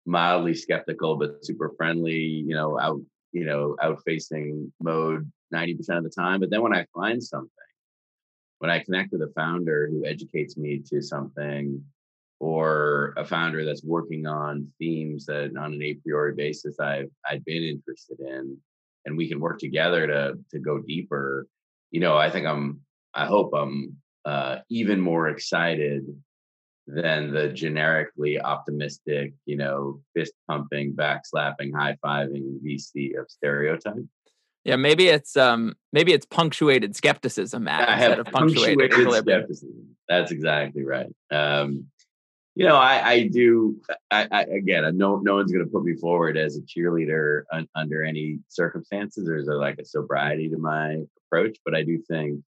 mildly 0.06 0.54
skeptical 0.54 1.16
but 1.16 1.46
super 1.46 1.72
friendly 1.78 2.16
you 2.16 2.56
know 2.56 2.80
out 2.80 3.02
you 3.32 3.46
know, 3.46 3.76
out 3.82 4.02
facing 4.06 4.72
mode 4.82 5.30
90% 5.54 5.80
of 5.98 6.04
the 6.04 6.10
time. 6.10 6.40
But 6.40 6.50
then 6.50 6.62
when 6.62 6.76
I 6.76 6.86
find 6.94 7.24
something, 7.24 7.50
when 8.60 8.70
I 8.70 8.80
connect 8.80 9.12
with 9.12 9.22
a 9.22 9.32
founder 9.36 9.90
who 9.90 10.06
educates 10.06 10.58
me 10.58 10.82
to 10.90 11.02
something, 11.02 11.84
or 12.40 13.14
a 13.18 13.26
founder 13.26 13.64
that's 13.64 13.84
working 13.84 14.26
on 14.26 14.68
themes 14.80 15.28
that 15.28 15.56
on 15.56 15.74
an 15.74 15.84
a 15.84 15.94
priori 15.94 16.34
basis 16.34 16.80
I've 16.80 17.10
I've 17.30 17.46
been 17.46 17.64
interested 17.64 18.20
in, 18.20 18.58
and 19.06 19.16
we 19.16 19.30
can 19.30 19.40
work 19.40 19.60
together 19.60 20.08
to 20.08 20.34
to 20.50 20.60
go 20.60 20.80
deeper. 20.80 21.48
You 21.92 22.00
know, 22.00 22.18
I 22.18 22.32
think 22.32 22.48
I'm 22.48 22.82
I 23.14 23.28
hope 23.28 23.54
I'm 23.54 23.98
uh, 24.26 24.60
even 24.70 25.00
more 25.00 25.30
excited 25.30 26.04
than 26.88 27.32
the 27.32 27.50
generically 27.50 28.40
optimistic, 28.42 29.34
you 29.46 29.58
know, 29.58 30.02
fist 30.16 30.34
pumping, 30.48 30.94
backslapping, 30.94 31.74
high 31.74 31.98
fiving 32.04 32.60
VC 32.66 33.18
of 33.20 33.30
stereotype. 33.30 34.06
Yeah, 34.64 34.76
maybe 34.76 35.08
it's 35.08 35.38
um 35.38 35.76
maybe 35.92 36.14
it's 36.14 36.26
punctuated 36.26 36.96
skepticism, 36.96 37.64
Matt, 37.64 37.90
I 37.90 37.94
instead 37.94 38.20
of 38.20 38.28
punctuated, 38.28 38.92
punctuated 38.92 39.24
skepticism. 39.24 39.96
That's 40.08 40.32
exactly 40.32 40.84
right. 40.84 41.08
Um, 41.32 41.88
you 42.56 42.66
know, 42.66 42.76
I, 42.76 43.10
I 43.10 43.28
do. 43.28 43.82
I, 44.12 44.28
I, 44.30 44.42
again, 44.44 44.98
no, 44.98 45.18
no 45.18 45.36
one's 45.36 45.52
going 45.52 45.66
to 45.66 45.72
put 45.72 45.86
me 45.86 45.96
forward 45.96 46.36
as 46.36 46.58
a 46.58 46.62
cheerleader 46.62 47.44
un, 47.52 47.68
under 47.76 48.04
any 48.04 48.40
circumstances. 48.50 49.26
There's 49.26 49.48
a, 49.48 49.54
like 49.54 49.80
a 49.80 49.86
sobriety 49.86 50.50
to 50.50 50.58
my 50.58 50.98
approach, 51.26 51.58
but 51.64 51.76
I 51.76 51.84
do 51.84 51.98
think 52.10 52.42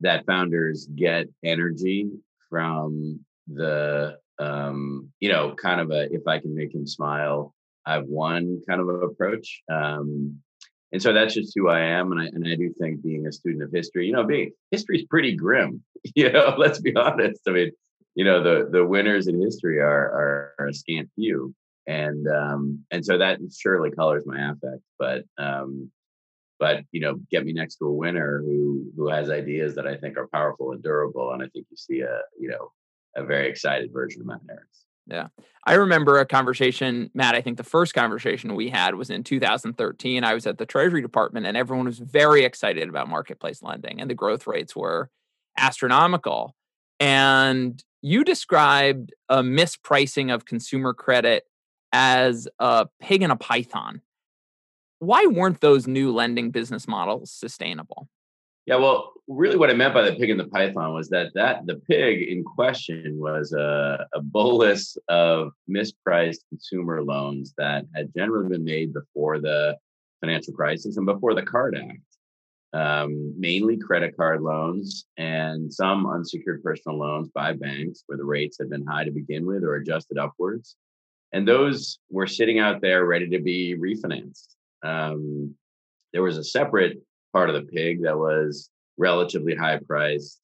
that 0.00 0.26
founders 0.26 0.86
get 0.86 1.28
energy 1.44 2.10
from 2.50 3.20
the 3.46 4.18
um, 4.38 5.12
you 5.20 5.30
know, 5.30 5.54
kind 5.54 5.80
of 5.80 5.90
a 5.90 6.12
if 6.12 6.26
I 6.26 6.38
can 6.38 6.54
make 6.54 6.74
him 6.74 6.86
smile, 6.86 7.54
I've 7.86 8.06
won 8.06 8.62
kind 8.68 8.80
of 8.80 8.88
approach. 8.88 9.62
Um, 9.70 10.40
and 10.92 11.00
so 11.00 11.12
that's 11.12 11.34
just 11.34 11.52
who 11.56 11.68
I 11.68 11.80
am, 11.80 12.12
and 12.12 12.20
I 12.20 12.26
and 12.26 12.46
I 12.46 12.54
do 12.54 12.72
think 12.78 13.02
being 13.02 13.26
a 13.26 13.32
student 13.32 13.62
of 13.62 13.72
history, 13.72 14.06
you 14.06 14.12
know, 14.12 14.24
being 14.24 14.52
history 14.70 14.98
is 14.98 15.06
pretty 15.06 15.34
grim. 15.36 15.82
You 16.16 16.32
know, 16.32 16.56
let's 16.58 16.80
be 16.80 16.96
honest. 16.96 17.42
I 17.46 17.52
mean, 17.52 17.70
you 18.16 18.24
know, 18.24 18.42
the 18.42 18.68
the 18.68 18.84
winners 18.84 19.28
in 19.28 19.40
history 19.40 19.78
are 19.78 19.86
are, 19.86 20.54
are 20.58 20.66
a 20.66 20.74
scant 20.74 21.08
few, 21.14 21.54
and 21.86 22.26
um, 22.26 22.84
and 22.90 23.04
so 23.04 23.18
that 23.18 23.38
surely 23.56 23.92
colors 23.92 24.24
my 24.26 24.50
affect. 24.50 24.82
But 24.98 25.22
um, 25.38 25.92
but 26.58 26.82
you 26.90 27.00
know, 27.00 27.20
get 27.30 27.46
me 27.46 27.52
next 27.52 27.76
to 27.76 27.86
a 27.86 27.92
winner 27.92 28.42
who 28.44 28.90
who 28.96 29.08
has 29.08 29.30
ideas 29.30 29.76
that 29.76 29.86
I 29.86 29.96
think 29.96 30.18
are 30.18 30.26
powerful 30.26 30.72
and 30.72 30.82
durable, 30.82 31.32
and 31.32 31.40
I 31.40 31.46
think 31.46 31.66
you 31.70 31.76
see 31.76 32.00
a 32.00 32.20
you 32.36 32.48
know 32.48 32.72
a 33.16 33.24
very 33.24 33.48
excited 33.48 33.90
version 33.92 34.20
of 34.20 34.26
Matt 34.26 34.40
Harris. 34.48 34.84
Yeah. 35.06 35.28
I 35.66 35.74
remember 35.74 36.18
a 36.18 36.26
conversation, 36.26 37.10
Matt. 37.14 37.34
I 37.34 37.40
think 37.40 37.56
the 37.56 37.64
first 37.64 37.94
conversation 37.94 38.54
we 38.54 38.70
had 38.70 38.94
was 38.94 39.10
in 39.10 39.24
2013. 39.24 40.24
I 40.24 40.34
was 40.34 40.46
at 40.46 40.58
the 40.58 40.66
Treasury 40.66 41.02
Department 41.02 41.46
and 41.46 41.56
everyone 41.56 41.86
was 41.86 41.98
very 41.98 42.44
excited 42.44 42.88
about 42.88 43.08
marketplace 43.08 43.62
lending 43.62 44.00
and 44.00 44.08
the 44.08 44.14
growth 44.14 44.46
rates 44.46 44.76
were 44.76 45.10
astronomical. 45.58 46.54
And 47.00 47.82
you 48.00 48.24
described 48.24 49.12
a 49.28 49.42
mispricing 49.42 50.32
of 50.32 50.44
consumer 50.44 50.94
credit 50.94 51.44
as 51.92 52.48
a 52.58 52.86
pig 53.00 53.22
in 53.22 53.30
a 53.30 53.36
python. 53.36 54.02
Why 54.98 55.26
weren't 55.26 55.60
those 55.60 55.86
new 55.86 56.12
lending 56.12 56.50
business 56.52 56.86
models 56.86 57.32
sustainable? 57.32 58.08
Yeah, 58.66 58.76
well, 58.76 59.12
really, 59.26 59.56
what 59.56 59.70
I 59.70 59.74
meant 59.74 59.94
by 59.94 60.02
the 60.02 60.14
pig 60.14 60.30
and 60.30 60.38
the 60.38 60.46
python 60.46 60.94
was 60.94 61.08
that 61.08 61.32
that 61.34 61.66
the 61.66 61.76
pig 61.76 62.28
in 62.28 62.44
question 62.44 63.18
was 63.18 63.52
a, 63.52 64.06
a 64.14 64.20
bolus 64.20 64.96
of 65.08 65.52
mispriced 65.68 66.40
consumer 66.48 67.02
loans 67.02 67.54
that 67.58 67.86
had 67.94 68.14
generally 68.14 68.48
been 68.50 68.64
made 68.64 68.92
before 68.92 69.40
the 69.40 69.76
financial 70.20 70.54
crisis 70.54 70.96
and 70.96 71.06
before 71.06 71.34
the 71.34 71.42
Card 71.42 71.76
Act. 71.76 71.98
Um, 72.74 73.38
mainly 73.38 73.76
credit 73.76 74.16
card 74.16 74.40
loans 74.40 75.04
and 75.18 75.70
some 75.70 76.06
unsecured 76.06 76.62
personal 76.62 76.98
loans 76.98 77.28
by 77.28 77.52
banks 77.52 78.02
where 78.06 78.16
the 78.16 78.24
rates 78.24 78.56
had 78.58 78.70
been 78.70 78.86
high 78.86 79.04
to 79.04 79.10
begin 79.10 79.44
with 79.44 79.62
or 79.62 79.74
adjusted 79.74 80.16
upwards. 80.16 80.76
And 81.32 81.46
those 81.46 81.98
were 82.10 82.26
sitting 82.26 82.60
out 82.60 82.80
there 82.80 83.04
ready 83.04 83.28
to 83.28 83.40
be 83.40 83.76
refinanced. 83.76 84.54
Um, 84.82 85.54
there 86.14 86.22
was 86.22 86.38
a 86.38 86.44
separate 86.44 87.02
part 87.32 87.50
of 87.50 87.54
the 87.54 87.70
pig 87.72 88.02
that 88.02 88.18
was 88.18 88.70
relatively 88.98 89.54
high 89.54 89.78
priced 89.78 90.40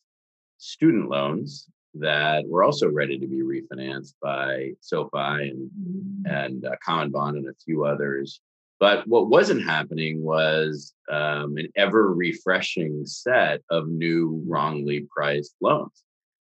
student 0.58 1.08
loans 1.08 1.68
that 1.94 2.46
were 2.46 2.62
also 2.62 2.88
ready 2.88 3.18
to 3.18 3.26
be 3.26 3.42
refinanced 3.42 4.14
by 4.22 4.72
SoFi 4.80 5.48
and 5.48 5.70
mm-hmm. 5.70 6.26
and 6.26 6.64
uh, 6.64 6.76
CommonBond 6.86 7.36
and 7.36 7.48
a 7.48 7.54
few 7.64 7.84
others. 7.84 8.40
But 8.80 9.06
what 9.08 9.28
wasn't 9.28 9.64
happening 9.64 10.22
was 10.22 10.94
um, 11.10 11.56
an 11.56 11.68
ever 11.76 12.12
refreshing 12.14 13.04
set 13.06 13.60
of 13.70 13.88
new 13.88 14.44
wrongly 14.46 15.06
priced 15.10 15.56
loans. 15.60 16.04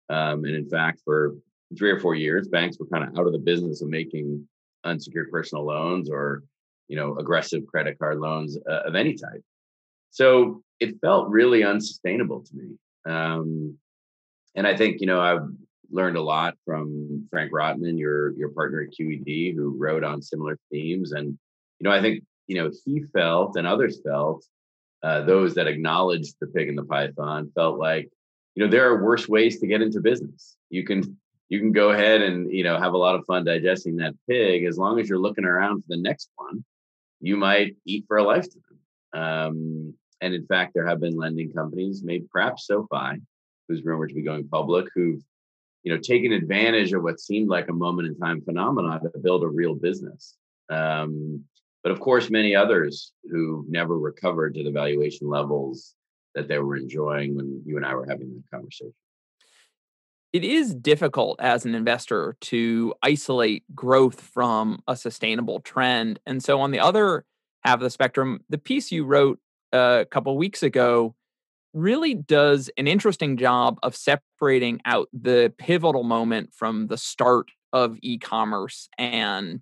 Um, 0.09 0.45
and 0.45 0.55
in 0.55 0.69
fact, 0.69 1.03
for 1.05 1.35
three 1.77 1.91
or 1.91 2.01
four 2.01 2.15
years, 2.15 2.49
banks 2.49 2.79
were 2.79 2.87
kind 2.87 3.05
of 3.05 3.19
out 3.19 3.27
of 3.27 3.33
the 3.33 3.39
business 3.39 3.83
of 3.83 3.89
making 3.89 4.49
unsecured 4.85 5.31
personal 5.31 5.65
loans 5.65 6.11
or 6.11 6.43
you 6.89 6.97
know 6.97 7.17
aggressive 7.19 7.67
credit 7.67 7.99
card 7.99 8.19
loans 8.19 8.59
uh, 8.69 8.83
of 8.87 8.95
any 8.95 9.15
type. 9.15 9.43
So 10.15 10.63
it 10.79 11.01
felt 11.01 11.29
really 11.29 11.65
unsustainable 11.65 12.45
to 12.45 12.55
me. 12.55 12.77
Um, 13.05 13.77
and 14.55 14.65
I 14.65 14.77
think, 14.77 15.01
you 15.01 15.09
know, 15.09 15.21
I've 15.21 15.49
learned 15.91 16.17
a 16.17 16.23
lot 16.23 16.55
from 16.65 17.27
Frank 17.31 17.51
Rotman, 17.53 17.99
your 17.99 18.33
your 18.35 18.51
partner 18.51 18.83
at 18.83 18.95
QED, 18.97 19.57
who 19.57 19.77
wrote 19.77 20.05
on 20.05 20.23
similar 20.23 20.57
themes. 20.71 21.11
And, 21.11 21.37
you 21.81 21.85
know, 21.85 21.91
I 21.91 22.01
think, 22.01 22.23
you 22.47 22.55
know, 22.55 22.71
he 22.85 23.03
felt 23.13 23.57
and 23.57 23.67
others 23.67 24.03
felt, 24.07 24.45
uh, 25.03 25.23
those 25.23 25.53
that 25.57 25.67
acknowledged 25.67 26.37
the 26.41 26.47
pig 26.47 26.69
and 26.69 26.79
the 26.79 26.85
python 26.85 27.51
felt 27.57 27.81
like, 27.81 28.09
you 28.55 28.65
know, 28.65 28.71
there 28.71 28.89
are 28.89 29.03
worse 29.03 29.29
ways 29.29 29.59
to 29.59 29.67
get 29.67 29.83
into 29.83 30.01
business. 30.01 30.57
You 30.71 30.85
can 30.85 31.19
you 31.49 31.59
can 31.59 31.73
go 31.73 31.91
ahead 31.91 32.23
and 32.23 32.53
you 32.53 32.63
know 32.63 32.79
have 32.79 32.95
a 32.95 32.99
lot 32.99 33.17
of 33.17 33.27
fun 33.27 33.45
digesting 33.45 33.97
that 33.97 34.15
pig 34.29 34.63
as 34.65 34.79
long 34.79 35.01
as 35.01 35.09
you're 35.09 35.19
looking 35.19 35.45
around 35.45 35.83
for 35.83 35.89
the 35.89 36.01
next 36.01 36.31
one 36.37 36.65
you 37.21 37.37
might 37.37 37.77
eat 37.85 38.05
for 38.09 38.17
a 38.17 38.23
lifetime 38.23 38.63
um, 39.13 39.95
and 40.25 40.33
in 40.33 40.47
fact, 40.47 40.73
there 40.75 40.87
have 40.87 41.01
been 41.01 41.17
lending 41.17 41.53
companies, 41.53 42.03
maybe 42.03 42.25
perhaps 42.33 42.67
SoFi, 42.67 43.21
who's 43.69 43.85
rumored 43.85 44.09
to 44.09 44.15
be 44.15 44.23
going 44.23 44.49
public, 44.49 44.87
who've 44.95 45.21
you 45.83 45.93
know 45.93 46.01
taken 46.01 46.33
advantage 46.33 46.95
of 46.95 47.03
what 47.03 47.21
seemed 47.21 47.51
like 47.51 47.69
a 47.69 47.75
moment 47.75 48.09
in 48.09 48.17
time 48.17 48.41
phenomenon 48.41 49.03
to 49.03 49.19
build 49.19 49.45
a 49.45 49.49
real 49.49 49.75
business. 49.75 50.37
Um, 50.71 51.45
but 51.83 51.93
of 51.93 52.01
course, 52.01 52.31
many 52.31 52.57
others 52.57 53.13
who 53.31 53.67
never 53.69 53.99
recovered 53.99 54.55
to 54.55 54.65
the 54.65 54.71
valuation 54.71 55.29
levels 55.29 55.95
that 56.35 56.49
they 56.49 56.59
were 56.59 56.77
enjoying 56.77 57.37
when 57.37 57.63
you 57.67 57.77
and 57.77 57.85
I 57.85 57.95
were 57.95 58.07
having 58.09 58.33
that 58.35 58.51
conversation. 58.51 58.95
It 60.33 60.43
is 60.43 60.75
difficult 60.75 61.39
as 61.39 61.67
an 61.67 61.75
investor 61.75 62.39
to 62.41 62.95
isolate 63.03 63.63
growth 63.75 64.23
from 64.23 64.83
a 64.89 64.97
sustainable 64.97 65.61
trend. 65.61 66.19
And 66.25 66.43
so, 66.43 66.63
on 66.63 66.71
the 66.71 66.81
other 66.81 67.27
half 67.63 67.75
of 67.75 67.83
the 67.83 67.91
spectrum, 67.91 68.41
the 68.49 68.59
piece 68.59 68.91
you 68.91 69.05
wrote 69.05 69.39
a 69.75 70.07
couple 70.11 70.37
weeks 70.39 70.63
ago 70.63 71.15
really 71.75 72.15
does 72.15 72.71
an 72.79 72.87
interesting 72.87 73.37
job 73.37 73.79
of 73.83 73.97
separating 73.97 74.81
out 74.85 75.09
the 75.13 75.53
pivotal 75.59 76.05
moment 76.05 76.51
from 76.55 76.87
the 76.87 76.97
start 76.97 77.51
of 77.73 77.99
e-commerce 78.01 78.89
and 78.97 79.61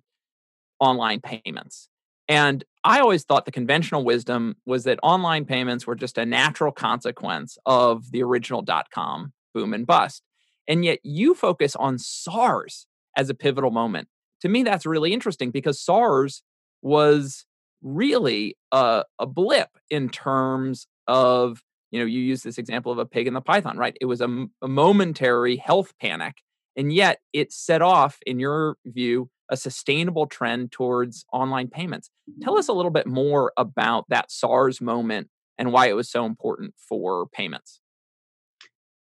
online 0.79 1.19
payments. 1.19 1.89
And 2.29 2.63
I 2.83 2.99
always 2.99 3.23
thought 3.23 3.45
the 3.45 3.51
conventional 3.51 4.05
wisdom 4.05 4.55
was 4.65 4.83
that 4.83 4.99
online 5.01 5.45
payments 5.45 5.87
were 5.87 5.95
just 5.95 6.17
a 6.17 6.25
natural 6.25 6.71
consequence 6.71 7.57
of 7.65 8.11
the 8.11 8.21
original 8.21 8.61
dot 8.61 8.87
com 8.93 9.33
boom 9.53 9.73
and 9.73 9.87
bust. 9.87 10.21
And 10.67 10.85
yet 10.85 10.99
you 11.03 11.33
focus 11.33 11.75
on 11.75 11.97
SARS 11.97 12.87
as 13.17 13.29
a 13.29 13.33
pivotal 13.33 13.71
moment. 13.71 14.07
To 14.41 14.49
me, 14.49 14.63
that's 14.63 14.85
really 14.85 15.13
interesting 15.13 15.51
because 15.51 15.79
SARS 15.79 16.43
was 16.81 17.45
really 17.83 18.57
a, 18.71 19.03
a 19.19 19.25
blip 19.25 19.69
in 19.89 20.09
terms 20.09 20.87
of 21.07 21.61
you 21.91 21.99
know 21.99 22.05
you 22.05 22.19
use 22.19 22.41
this 22.41 22.57
example 22.57 22.91
of 22.91 22.97
a 22.97 23.05
pig 23.05 23.27
and 23.27 23.35
the 23.35 23.41
python 23.41 23.77
right? 23.77 23.97
It 24.01 24.05
was 24.05 24.21
a, 24.21 24.45
a 24.61 24.67
momentary 24.67 25.57
health 25.57 25.93
panic 26.01 26.37
and 26.75 26.91
yet 26.91 27.19
it 27.33 27.51
set 27.51 27.81
off 27.81 28.17
in 28.25 28.39
your 28.39 28.77
view 28.85 29.29
a 29.49 29.57
sustainable 29.57 30.25
trend 30.25 30.71
towards 30.71 31.25
online 31.31 31.67
payments. 31.67 32.09
Tell 32.41 32.57
us 32.57 32.67
a 32.67 32.73
little 32.73 32.91
bit 32.91 33.05
more 33.05 33.51
about 33.57 34.05
that 34.09 34.31
sars 34.31 34.81
moment 34.81 35.29
and 35.57 35.71
why 35.71 35.87
it 35.87 35.95
was 35.95 36.09
so 36.09 36.25
important 36.25 36.73
for 36.77 37.27
payments. 37.27 37.79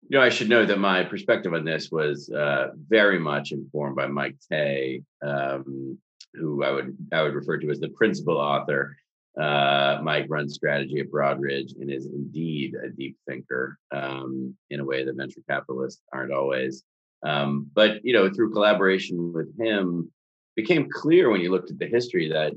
You 0.08 0.18
know, 0.18 0.24
I 0.24 0.28
should 0.28 0.48
know 0.48 0.64
that 0.64 0.78
my 0.78 1.02
perspective 1.02 1.52
on 1.52 1.64
this 1.64 1.90
was 1.90 2.30
uh, 2.30 2.68
very 2.88 3.18
much 3.18 3.50
informed 3.50 3.96
by 3.96 4.06
Mike 4.06 4.36
Tay, 4.48 5.02
um, 5.20 5.98
who 6.36 6.62
I 6.64 6.70
would 6.70 6.96
I 7.12 7.22
would 7.22 7.34
refer 7.34 7.58
to 7.58 7.70
as 7.70 7.80
the 7.80 7.88
principal 7.90 8.36
author. 8.36 8.96
Uh, 9.40 9.98
Mike 10.02 10.26
runs 10.30 10.54
strategy 10.54 10.98
at 10.98 11.10
Broadridge 11.10 11.78
and 11.78 11.90
is 11.90 12.06
indeed 12.06 12.74
a 12.74 12.88
deep 12.88 13.18
thinker 13.28 13.78
um, 13.92 14.56
in 14.70 14.80
a 14.80 14.84
way 14.84 15.04
that 15.04 15.16
venture 15.16 15.42
capitalists 15.48 16.00
aren't 16.12 16.32
always. 16.32 16.84
Um, 17.22 17.70
but 17.74 18.04
you 18.04 18.14
know, 18.14 18.30
through 18.30 18.52
collaboration 18.52 19.32
with 19.32 19.54
him, 19.58 20.10
became 20.54 20.88
clear 20.90 21.28
when 21.30 21.42
you 21.42 21.50
looked 21.50 21.70
at 21.70 21.78
the 21.78 21.86
history 21.86 22.30
that 22.30 22.52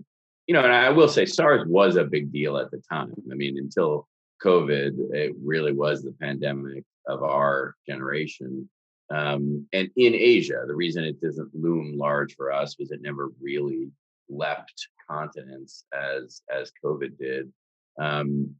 you 0.48 0.54
know, 0.54 0.64
and 0.64 0.74
I 0.74 0.90
will 0.90 1.08
say 1.08 1.26
SARS 1.26 1.68
was 1.68 1.96
a 1.96 2.04
big 2.04 2.32
deal 2.32 2.58
at 2.58 2.72
the 2.72 2.82
time. 2.92 3.14
I 3.32 3.36
mean, 3.36 3.60
until 3.60 4.08
COVID, 4.44 5.14
it 5.14 5.36
really 5.44 5.74
was 5.74 6.02
the 6.02 6.16
pandemic 6.20 6.84
of 7.08 7.22
our 7.22 7.76
generation. 7.88 8.68
Um, 9.12 9.68
and 9.74 9.90
in 9.96 10.14
Asia, 10.14 10.64
the 10.68 10.76
reason 10.76 11.04
it 11.04 11.22
doesn't 11.22 11.54
loom 11.56 11.98
large 11.98 12.36
for 12.36 12.52
us 12.52 12.78
was 12.78 12.92
it 12.92 13.02
never 13.02 13.30
really 13.42 13.90
leapt 14.30 14.88
continents 15.10 15.86
as 15.94 16.42
as 16.54 16.72
COVID 16.84 17.18
did. 17.18 17.52
Um, 18.00 18.56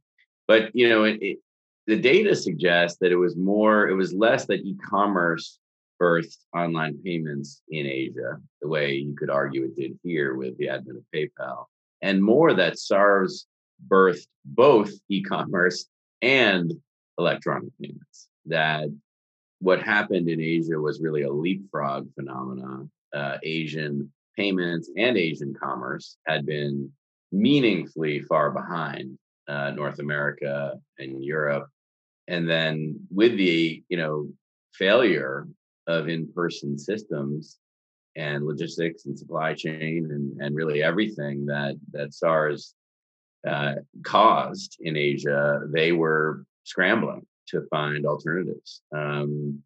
but 0.48 0.74
you 0.74 0.88
know, 0.88 1.04
it, 1.04 1.18
it, 1.22 1.38
the 1.86 1.96
data 1.96 2.34
suggests 2.34 2.98
that 3.00 3.12
it 3.12 3.16
was 3.16 3.36
more, 3.36 3.88
it 3.88 3.94
was 3.94 4.12
less 4.12 4.46
that 4.46 4.64
e-commerce 4.64 5.58
birthed 6.00 6.38
online 6.54 6.98
payments 7.04 7.62
in 7.68 7.86
Asia, 7.86 8.40
the 8.62 8.68
way 8.68 8.94
you 8.94 9.14
could 9.14 9.30
argue 9.30 9.64
it 9.64 9.76
did 9.76 9.98
here 10.02 10.34
with 10.34 10.56
the 10.58 10.68
advent 10.68 10.98
of 10.98 11.04
PayPal, 11.14 11.66
and 12.02 12.22
more 12.22 12.54
that 12.54 12.78
SARS 12.78 13.46
birthed 13.88 14.26
both 14.44 14.90
e-commerce 15.08 15.86
and 16.22 16.72
electronic 17.18 17.70
payments. 17.80 18.28
That 18.46 18.88
what 19.60 19.82
happened 19.82 20.28
in 20.28 20.40
Asia 20.40 20.78
was 20.78 21.00
really 21.00 21.22
a 21.22 21.32
leapfrog 21.32 22.12
phenomenon. 22.14 22.90
Uh, 23.12 23.36
Asian 23.42 24.10
payments 24.36 24.90
and 24.96 25.16
Asian 25.16 25.54
commerce 25.54 26.16
had 26.26 26.46
been 26.46 26.90
meaningfully 27.32 28.20
far 28.20 28.50
behind 28.50 29.18
uh, 29.48 29.70
North 29.72 29.98
America 29.98 30.74
and 30.98 31.22
Europe. 31.22 31.68
And 32.28 32.48
then 32.48 33.00
with 33.10 33.36
the 33.36 33.82
you 33.88 33.96
know 33.96 34.28
failure 34.72 35.46
of 35.86 36.08
in-person 36.08 36.78
systems 36.78 37.58
and 38.16 38.46
logistics 38.46 39.06
and 39.06 39.18
supply 39.18 39.54
chain 39.54 40.08
and, 40.10 40.40
and 40.40 40.54
really 40.54 40.82
everything 40.82 41.46
that 41.46 41.76
that 41.92 42.14
SARS 42.14 42.74
uh, 43.46 43.74
caused 44.04 44.76
in 44.80 44.96
Asia, 44.96 45.60
they 45.72 45.92
were 45.92 46.44
scrambling 46.64 47.26
to 47.50 47.66
find 47.70 48.06
alternatives. 48.06 48.82
Um, 48.94 49.62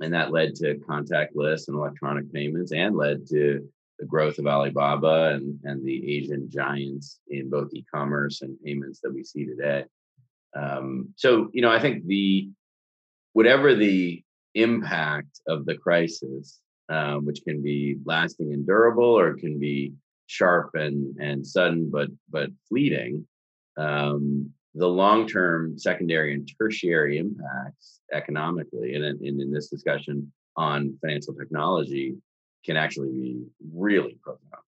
and 0.00 0.12
that 0.12 0.32
led 0.32 0.54
to 0.56 0.74
contactless 0.88 1.68
and 1.68 1.76
electronic 1.76 2.32
payments 2.32 2.72
and 2.72 2.96
led 2.96 3.26
to 3.28 3.68
the 3.98 4.06
growth 4.06 4.38
of 4.38 4.46
Alibaba 4.46 5.34
and, 5.34 5.58
and 5.64 5.84
the 5.84 6.16
Asian 6.16 6.50
giants 6.50 7.20
in 7.28 7.48
both 7.48 7.72
e-commerce 7.72 8.42
and 8.42 8.60
payments 8.64 9.00
that 9.00 9.14
we 9.14 9.22
see 9.22 9.44
today. 9.44 9.84
Um, 10.56 11.14
so, 11.16 11.48
you 11.52 11.62
know, 11.62 11.70
I 11.70 11.78
think 11.78 12.06
the 12.06 12.48
whatever 13.32 13.74
the 13.74 14.22
impact 14.54 15.40
of 15.48 15.66
the 15.66 15.76
crisis, 15.76 16.60
um, 16.88 17.24
which 17.24 17.42
can 17.46 17.62
be 17.62 17.96
lasting 18.04 18.52
and 18.52 18.66
durable, 18.66 19.18
or 19.18 19.34
can 19.34 19.58
be 19.58 19.92
sharp 20.26 20.70
and 20.74 21.16
and 21.20 21.46
sudden 21.46 21.90
but 21.90 22.08
but 22.30 22.50
fleeting, 22.68 23.26
um, 23.76 24.50
the 24.74 24.86
long-term 24.86 25.78
secondary 25.78 26.34
and 26.34 26.50
tertiary 26.58 27.18
impacts 27.18 28.00
economically 28.12 28.94
and 28.94 29.04
in, 29.22 29.40
in 29.40 29.52
this 29.52 29.68
discussion 29.68 30.32
on 30.56 30.96
financial 31.00 31.34
technology 31.34 32.16
can 32.64 32.76
actually 32.76 33.10
be 33.10 33.44
really 33.72 34.16
profound 34.22 34.62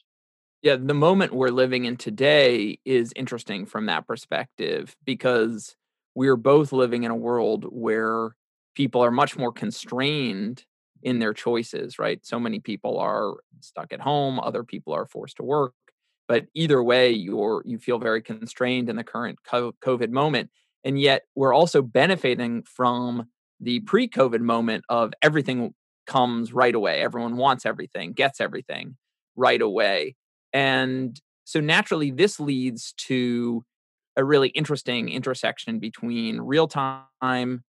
yeah 0.62 0.76
the 0.76 0.94
moment 0.94 1.32
we're 1.32 1.48
living 1.48 1.84
in 1.84 1.96
today 1.96 2.78
is 2.84 3.12
interesting 3.16 3.66
from 3.66 3.86
that 3.86 4.06
perspective 4.06 4.96
because 5.04 5.76
we're 6.14 6.36
both 6.36 6.72
living 6.72 7.04
in 7.04 7.10
a 7.10 7.16
world 7.16 7.66
where 7.68 8.34
people 8.74 9.02
are 9.02 9.10
much 9.10 9.36
more 9.36 9.52
constrained 9.52 10.64
in 11.02 11.18
their 11.18 11.34
choices, 11.34 11.98
right? 11.98 12.24
So 12.24 12.40
many 12.40 12.58
people 12.58 12.98
are 12.98 13.34
stuck 13.60 13.92
at 13.92 14.00
home, 14.00 14.40
other 14.40 14.64
people 14.64 14.92
are 14.92 15.06
forced 15.06 15.36
to 15.36 15.42
work. 15.42 15.74
But 16.28 16.46
either 16.54 16.82
way, 16.82 17.10
you're 17.10 17.62
you 17.64 17.78
feel 17.78 17.98
very 17.98 18.22
constrained 18.22 18.88
in 18.88 18.96
the 18.96 19.04
current 19.04 19.38
COVID 19.50 20.10
moment. 20.10 20.50
And 20.84 21.00
yet 21.00 21.22
we're 21.34 21.54
also 21.54 21.82
benefiting 21.82 22.62
from 22.62 23.28
the 23.60 23.80
pre-COVID 23.80 24.40
moment 24.40 24.84
of 24.88 25.12
everything 25.22 25.74
comes 26.06 26.52
right 26.52 26.74
away. 26.74 27.00
Everyone 27.00 27.36
wants 27.36 27.66
everything, 27.66 28.12
gets 28.12 28.40
everything 28.40 28.96
right 29.34 29.60
away. 29.60 30.14
And 30.52 31.20
so 31.44 31.60
naturally, 31.60 32.10
this 32.10 32.38
leads 32.40 32.92
to 32.98 33.64
a 34.16 34.24
really 34.24 34.48
interesting 34.48 35.08
intersection 35.08 35.78
between 35.78 36.40
real 36.40 36.68
time 36.68 37.62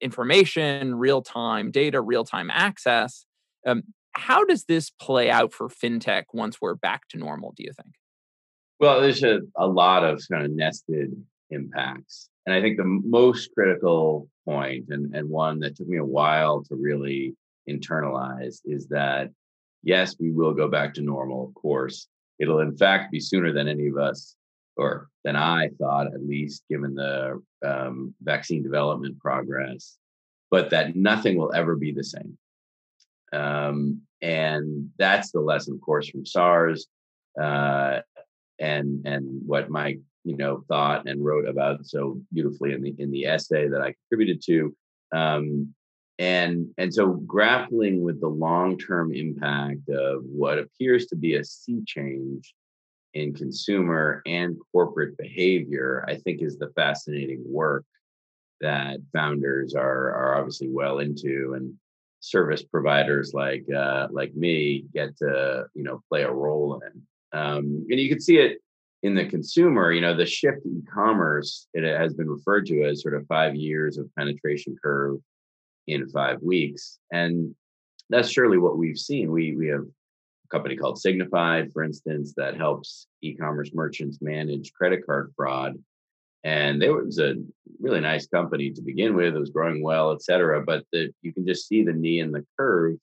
information, 0.00 0.94
real 0.94 1.22
time 1.22 1.70
data, 1.70 2.00
real 2.00 2.24
time 2.24 2.50
access. 2.50 3.26
Um, 3.66 3.82
how 4.12 4.44
does 4.44 4.64
this 4.64 4.90
play 4.90 5.30
out 5.30 5.52
for 5.52 5.68
fintech 5.68 6.24
once 6.32 6.60
we're 6.60 6.74
back 6.74 7.08
to 7.08 7.18
normal, 7.18 7.52
do 7.56 7.62
you 7.62 7.72
think? 7.72 7.94
Well, 8.78 9.00
there's 9.00 9.22
a, 9.22 9.40
a 9.56 9.66
lot 9.66 10.04
of 10.04 10.22
kind 10.30 10.44
of 10.44 10.52
nested 10.52 11.14
impacts. 11.50 12.28
And 12.46 12.54
I 12.54 12.60
think 12.60 12.76
the 12.76 12.84
most 12.84 13.50
critical 13.54 14.28
point, 14.46 14.86
and, 14.88 15.14
and 15.14 15.28
one 15.28 15.60
that 15.60 15.76
took 15.76 15.86
me 15.86 15.98
a 15.98 16.04
while 16.04 16.62
to 16.64 16.76
really 16.76 17.36
internalize, 17.68 18.60
is 18.64 18.88
that 18.88 19.30
yes, 19.82 20.16
we 20.18 20.30
will 20.30 20.54
go 20.54 20.68
back 20.68 20.94
to 20.94 21.02
normal, 21.02 21.48
of 21.48 21.54
course. 21.54 22.08
It'll, 22.38 22.60
in 22.60 22.76
fact, 22.76 23.12
be 23.12 23.20
sooner 23.20 23.52
than 23.52 23.68
any 23.68 23.88
of 23.88 23.98
us, 23.98 24.34
or 24.76 25.08
than 25.24 25.36
I 25.36 25.68
thought, 25.78 26.06
at 26.06 26.26
least, 26.26 26.64
given 26.70 26.94
the 26.94 27.42
um, 27.64 28.14
vaccine 28.22 28.62
development 28.62 29.18
progress, 29.18 29.98
but 30.50 30.70
that 30.70 30.96
nothing 30.96 31.36
will 31.36 31.52
ever 31.54 31.76
be 31.76 31.92
the 31.92 32.04
same. 32.04 32.38
Um, 33.32 34.02
and 34.22 34.90
that's 34.98 35.32
the 35.32 35.40
lesson, 35.40 35.74
of 35.74 35.80
course, 35.80 36.08
from 36.08 36.26
SARS, 36.26 36.86
uh, 37.40 38.00
and 38.58 39.06
and 39.06 39.40
what 39.46 39.70
Mike, 39.70 40.00
you 40.24 40.36
know, 40.36 40.62
thought 40.68 41.08
and 41.08 41.24
wrote 41.24 41.48
about 41.48 41.86
so 41.86 42.20
beautifully 42.32 42.72
in 42.72 42.82
the 42.82 42.94
in 42.98 43.10
the 43.10 43.26
essay 43.26 43.68
that 43.68 43.80
I 43.80 43.94
contributed 43.94 44.42
to. 44.46 44.74
Um, 45.12 45.74
and 46.18 46.66
and 46.76 46.92
so 46.92 47.12
grappling 47.12 48.02
with 48.02 48.20
the 48.20 48.28
long-term 48.28 49.14
impact 49.14 49.88
of 49.88 50.22
what 50.24 50.58
appears 50.58 51.06
to 51.06 51.16
be 51.16 51.36
a 51.36 51.44
sea 51.44 51.82
change 51.86 52.54
in 53.14 53.34
consumer 53.34 54.22
and 54.26 54.56
corporate 54.70 55.16
behavior, 55.16 56.04
I 56.06 56.16
think 56.16 56.42
is 56.42 56.58
the 56.58 56.70
fascinating 56.76 57.42
work 57.46 57.84
that 58.60 58.98
founders 59.14 59.74
are 59.74 60.14
are 60.14 60.36
obviously 60.36 60.68
well 60.68 60.98
into 60.98 61.54
and 61.56 61.74
service 62.20 62.62
providers 62.62 63.32
like 63.34 63.64
uh, 63.74 64.06
like 64.10 64.34
me 64.34 64.84
get 64.94 65.16
to 65.18 65.64
you 65.74 65.82
know 65.82 66.02
play 66.08 66.22
a 66.22 66.30
role 66.30 66.80
in. 66.86 67.02
Um, 67.38 67.86
and 67.88 67.98
you 67.98 68.08
can 68.08 68.20
see 68.20 68.38
it 68.38 68.58
in 69.02 69.14
the 69.14 69.24
consumer. 69.24 69.92
You 69.92 70.02
know, 70.02 70.16
the 70.16 70.26
shift 70.26 70.62
to 70.62 70.68
e-commerce 70.68 71.66
it 71.72 71.84
has 71.84 72.14
been 72.14 72.28
referred 72.28 72.66
to 72.66 72.84
as 72.84 73.02
sort 73.02 73.14
of 73.14 73.26
five 73.26 73.54
years 73.54 73.98
of 73.98 74.14
penetration 74.16 74.76
curve 74.82 75.18
in 75.86 76.08
five 76.10 76.40
weeks, 76.42 76.98
and 77.10 77.54
that's 78.10 78.30
surely 78.30 78.58
what 78.58 78.78
we've 78.78 78.98
seen. 78.98 79.32
We 79.32 79.56
we 79.56 79.68
have 79.68 79.82
a 79.82 80.48
company 80.50 80.76
called 80.76 81.00
Signifyd, 81.04 81.72
for 81.72 81.82
instance, 81.82 82.34
that 82.36 82.56
helps 82.56 83.06
e-commerce 83.22 83.70
merchants 83.72 84.18
manage 84.20 84.72
credit 84.72 85.06
card 85.06 85.32
fraud 85.36 85.76
and 86.44 86.82
it 86.82 86.90
was 86.90 87.18
a 87.18 87.34
really 87.80 88.00
nice 88.00 88.26
company 88.26 88.70
to 88.70 88.82
begin 88.82 89.14
with. 89.14 89.34
It 89.34 89.40
was 89.40 89.50
growing 89.50 89.82
well, 89.82 90.12
et 90.12 90.22
cetera. 90.22 90.62
But 90.64 90.84
the, 90.92 91.10
you 91.22 91.32
can 91.32 91.46
just 91.46 91.68
see 91.68 91.82
the 91.82 91.92
knee 91.92 92.20
in 92.20 92.30
the 92.30 92.44
curve 92.58 92.96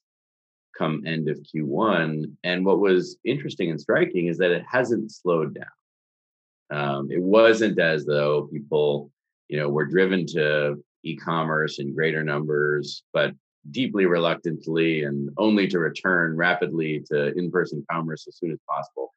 come 0.76 1.02
end 1.06 1.28
of 1.28 1.38
Q1. 1.38 2.32
And 2.44 2.64
what 2.64 2.80
was 2.80 3.16
interesting 3.24 3.70
and 3.70 3.80
striking 3.80 4.26
is 4.26 4.38
that 4.38 4.50
it 4.50 4.64
hasn't 4.70 5.12
slowed 5.12 5.54
down. 5.54 5.66
Um, 6.70 7.10
it 7.10 7.22
wasn't 7.22 7.78
as 7.78 8.04
though 8.04 8.48
people, 8.52 9.10
you 9.48 9.58
know, 9.58 9.68
were 9.68 9.86
driven 9.86 10.26
to 10.26 10.82
e-commerce 11.04 11.78
in 11.78 11.94
greater 11.94 12.22
numbers, 12.22 13.04
but 13.12 13.32
deeply 13.70 14.06
reluctantly 14.06 15.04
and 15.04 15.30
only 15.38 15.66
to 15.68 15.78
return 15.78 16.36
rapidly 16.36 17.04
to 17.10 17.36
in-person 17.36 17.84
commerce 17.90 18.26
as 18.28 18.36
soon 18.36 18.52
as 18.52 18.58
possible. 18.68 19.12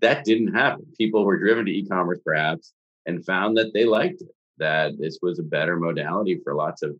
That 0.00 0.24
didn't 0.24 0.54
happen. 0.54 0.86
People 0.98 1.24
were 1.24 1.38
driven 1.38 1.66
to 1.66 1.72
e-commerce 1.72 2.20
perhaps 2.24 2.72
and 3.08 3.24
found 3.24 3.56
that 3.56 3.72
they 3.72 3.84
liked 3.84 4.20
it, 4.20 4.28
that 4.58 4.92
this 4.98 5.18
was 5.22 5.38
a 5.38 5.42
better 5.42 5.76
modality 5.78 6.38
for 6.44 6.54
lots 6.54 6.82
of 6.82 6.94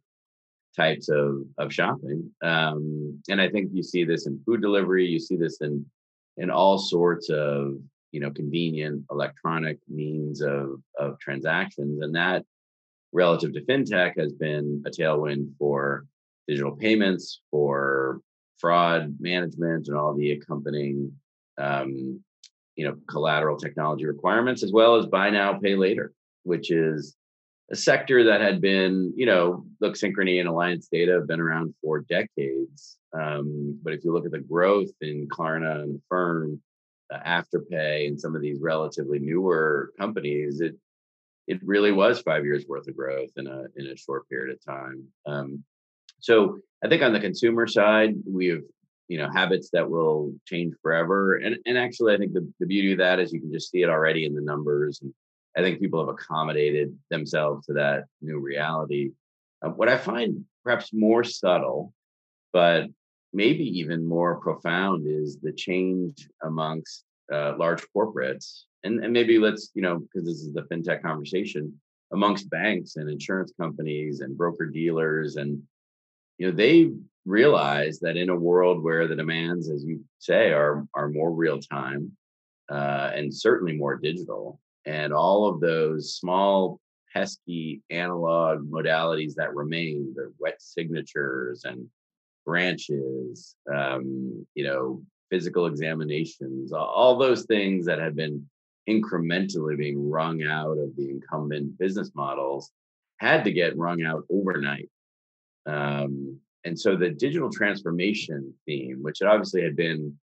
types 0.75 1.09
of, 1.09 1.43
of 1.59 1.73
shopping. 1.73 2.31
Um, 2.43 3.21
and 3.29 3.41
I 3.41 3.49
think 3.49 3.71
you 3.73 3.83
see 3.83 4.05
this 4.05 4.27
in 4.27 4.41
food 4.45 4.63
delivery, 4.63 5.07
you 5.07 5.21
see 5.21 5.37
this 5.37 5.61
in 5.61 5.85
in 6.39 6.51
all 6.51 6.79
sorts 6.79 7.29
of 7.31 7.75
you 8.13 8.21
know 8.21 8.31
convenient 8.31 9.05
electronic 9.11 9.79
means 9.89 10.41
of 10.41 10.81
of 10.99 11.19
transactions. 11.21 12.01
And 12.03 12.15
that 12.15 12.45
relative 13.13 13.53
to 13.53 13.61
fintech 13.63 14.19
has 14.19 14.33
been 14.33 14.83
a 14.87 14.91
tailwind 14.91 15.51
for 15.59 16.07
digital 16.47 16.75
payments, 16.75 17.43
for 17.51 18.21
fraud 18.59 19.15
management 19.21 19.89
and 19.89 19.97
all 19.97 20.15
the 20.15 20.33
accompanying 20.33 21.13
um, 21.59 22.21
you 22.79 22.87
know 22.87 22.97
collateral 23.09 23.59
technology 23.59 24.07
requirements 24.07 24.63
as 24.63 24.73
well 24.73 24.95
as 24.95 25.05
buy 25.05 25.29
now 25.29 25.59
pay 25.59 25.75
later 25.75 26.13
which 26.45 26.71
is 26.71 27.17
a 27.71 27.77
sector 27.77 28.25
that 28.25 28.41
had 28.41 28.61
been 28.61 29.13
you 29.17 29.27
know 29.27 29.65
look 29.81 29.95
synchrony 29.95 30.39
and 30.39 30.49
alliance 30.49 30.89
data 30.91 31.13
have 31.13 31.27
been 31.27 31.41
around 31.41 31.75
for 31.83 32.07
decades 32.09 32.97
um, 33.19 33.79
but 33.83 33.93
if 33.93 34.05
you 34.05 34.13
look 34.13 34.25
at 34.25 34.31
the 34.31 34.39
growth 34.39 34.91
in 35.01 35.29
klarna 35.29 35.83
and 35.83 36.01
affirm 36.01 36.61
uh, 37.13 37.19
afterpay 37.27 38.07
and 38.07 38.19
some 38.19 38.37
of 38.37 38.41
these 38.41 38.61
relatively 38.61 39.19
newer 39.19 39.91
companies 39.99 40.61
it 40.61 40.77
it 41.49 41.59
really 41.65 41.93
was 41.93 42.21
five 42.21 42.45
years 42.45 42.65
worth 42.69 42.87
of 42.87 42.97
growth 42.97 43.31
in 43.37 43.49
a 43.49 43.65
in 43.77 43.87
a 43.87 43.97
short 43.97 44.29
period 44.29 44.55
of 44.55 44.63
time. 44.65 45.03
Um, 45.27 45.65
so 46.21 46.59
i 46.85 46.89
think 46.89 47.03
on 47.03 47.13
the 47.13 47.21
consumer 47.21 47.67
side 47.67 48.15
we've 48.27 48.65
you 49.09 49.19
know 49.19 49.29
habits 49.31 49.71
that 49.73 49.89
will 49.89 50.33
change 50.47 50.75
forever 50.83 51.37
and 51.37 51.57
and 51.67 51.77
actually 51.77 52.15
i 52.15 52.19
think 52.19 52.33
the, 52.33 52.47
the 52.61 52.67
beauty 52.67 52.93
of 52.93 52.99
that 52.99 53.19
is 53.19 53.33
you 53.33 53.41
can 53.41 53.53
just 53.53 53.71
see 53.71 53.83
it 53.83 53.89
already 53.89 54.25
in 54.27 54.35
the 54.35 54.41
numbers 54.41 55.01
and 55.01 55.13
i 55.57 55.63
think 55.63 55.81
people 55.81 55.99
have 55.99 56.15
accommodated 56.15 56.97
themselves 57.11 57.67
to 57.67 57.73
that 57.73 58.05
new 58.21 58.39
reality. 58.39 59.11
Uh, 59.63 59.71
what 59.71 59.89
i 59.89 59.97
find 59.97 60.45
perhaps 60.63 60.93
more 60.93 61.25
subtle 61.25 61.93
but 62.53 62.87
maybe 63.33 63.65
even 63.65 64.07
more 64.07 64.37
profound 64.41 65.07
is 65.07 65.39
the 65.39 65.53
change 65.53 66.29
amongst 66.43 67.05
uh, 67.33 67.55
large 67.59 67.85
corporates 67.95 68.63
and, 68.85 69.03
and 69.03 69.13
maybe 69.13 69.39
let's 69.39 69.71
you 69.75 69.83
know 69.83 69.99
because 69.99 70.27
this 70.27 70.43
is 70.43 70.53
the 70.53 70.63
fintech 70.63 71.03
conversation 71.03 71.73
amongst 72.13 72.49
banks 72.49 72.97
and 72.97 73.11
insurance 73.11 73.53
companies 73.61 74.21
and 74.21 74.37
broker 74.37 74.67
dealers 74.67 75.37
and 75.37 75.63
you 76.39 76.47
know 76.47 76.57
they 76.57 76.91
realize 77.29 78.01
that 78.01 78.17
in 78.17 78.31
a 78.31 78.37
world 78.37 78.83
where 78.83 79.07
the 79.07 79.17
demands, 79.17 79.69
as 79.71 79.85
you 79.85 80.05
say, 80.19 80.51
are 80.53 80.87
are 80.95 81.09
more 81.09 81.33
real 81.33 81.61
time 81.61 82.13
uh, 82.71 83.11
and 83.15 83.35
certainly 83.35 83.77
more 83.77 83.97
digital, 83.97 84.61
and 84.87 85.13
all 85.13 85.47
of 85.47 85.61
those 85.61 86.15
small 86.15 86.81
pesky 87.13 87.83
analog 87.91 88.71
modalities 88.71 89.35
that 89.35 89.55
remain, 89.55 90.13
the 90.15 90.33
wet 90.39 90.61
signatures 90.61 91.65
and 91.65 91.87
branches, 92.45 93.57
um, 93.73 94.47
you 94.55 94.65
know, 94.65 95.03
physical 95.31 95.67
examinations, 95.67 96.73
all 96.73 97.19
those 97.19 97.45
things 97.45 97.87
that 97.87 97.99
had 97.99 98.17
been 98.17 98.47
incrementally 98.89 99.77
being 99.77 100.09
wrung 100.09 100.43
out 100.43 100.79
of 100.79 100.97
the 100.97 101.11
incumbent 101.11 101.79
business 101.79 102.11
models 102.15 102.71
had 103.19 103.45
to 103.45 103.53
get 103.53 103.77
wrung 103.77 104.03
out 104.03 104.25
overnight. 104.31 104.89
Um, 105.67 106.41
and 106.65 106.79
so 106.79 106.97
the 106.97 107.11
digital 107.11 107.51
transformation 107.51 108.53
theme, 108.67 108.99
which 109.03 109.23
obviously 109.23 109.63
had 109.63 109.77
been, 109.77 110.15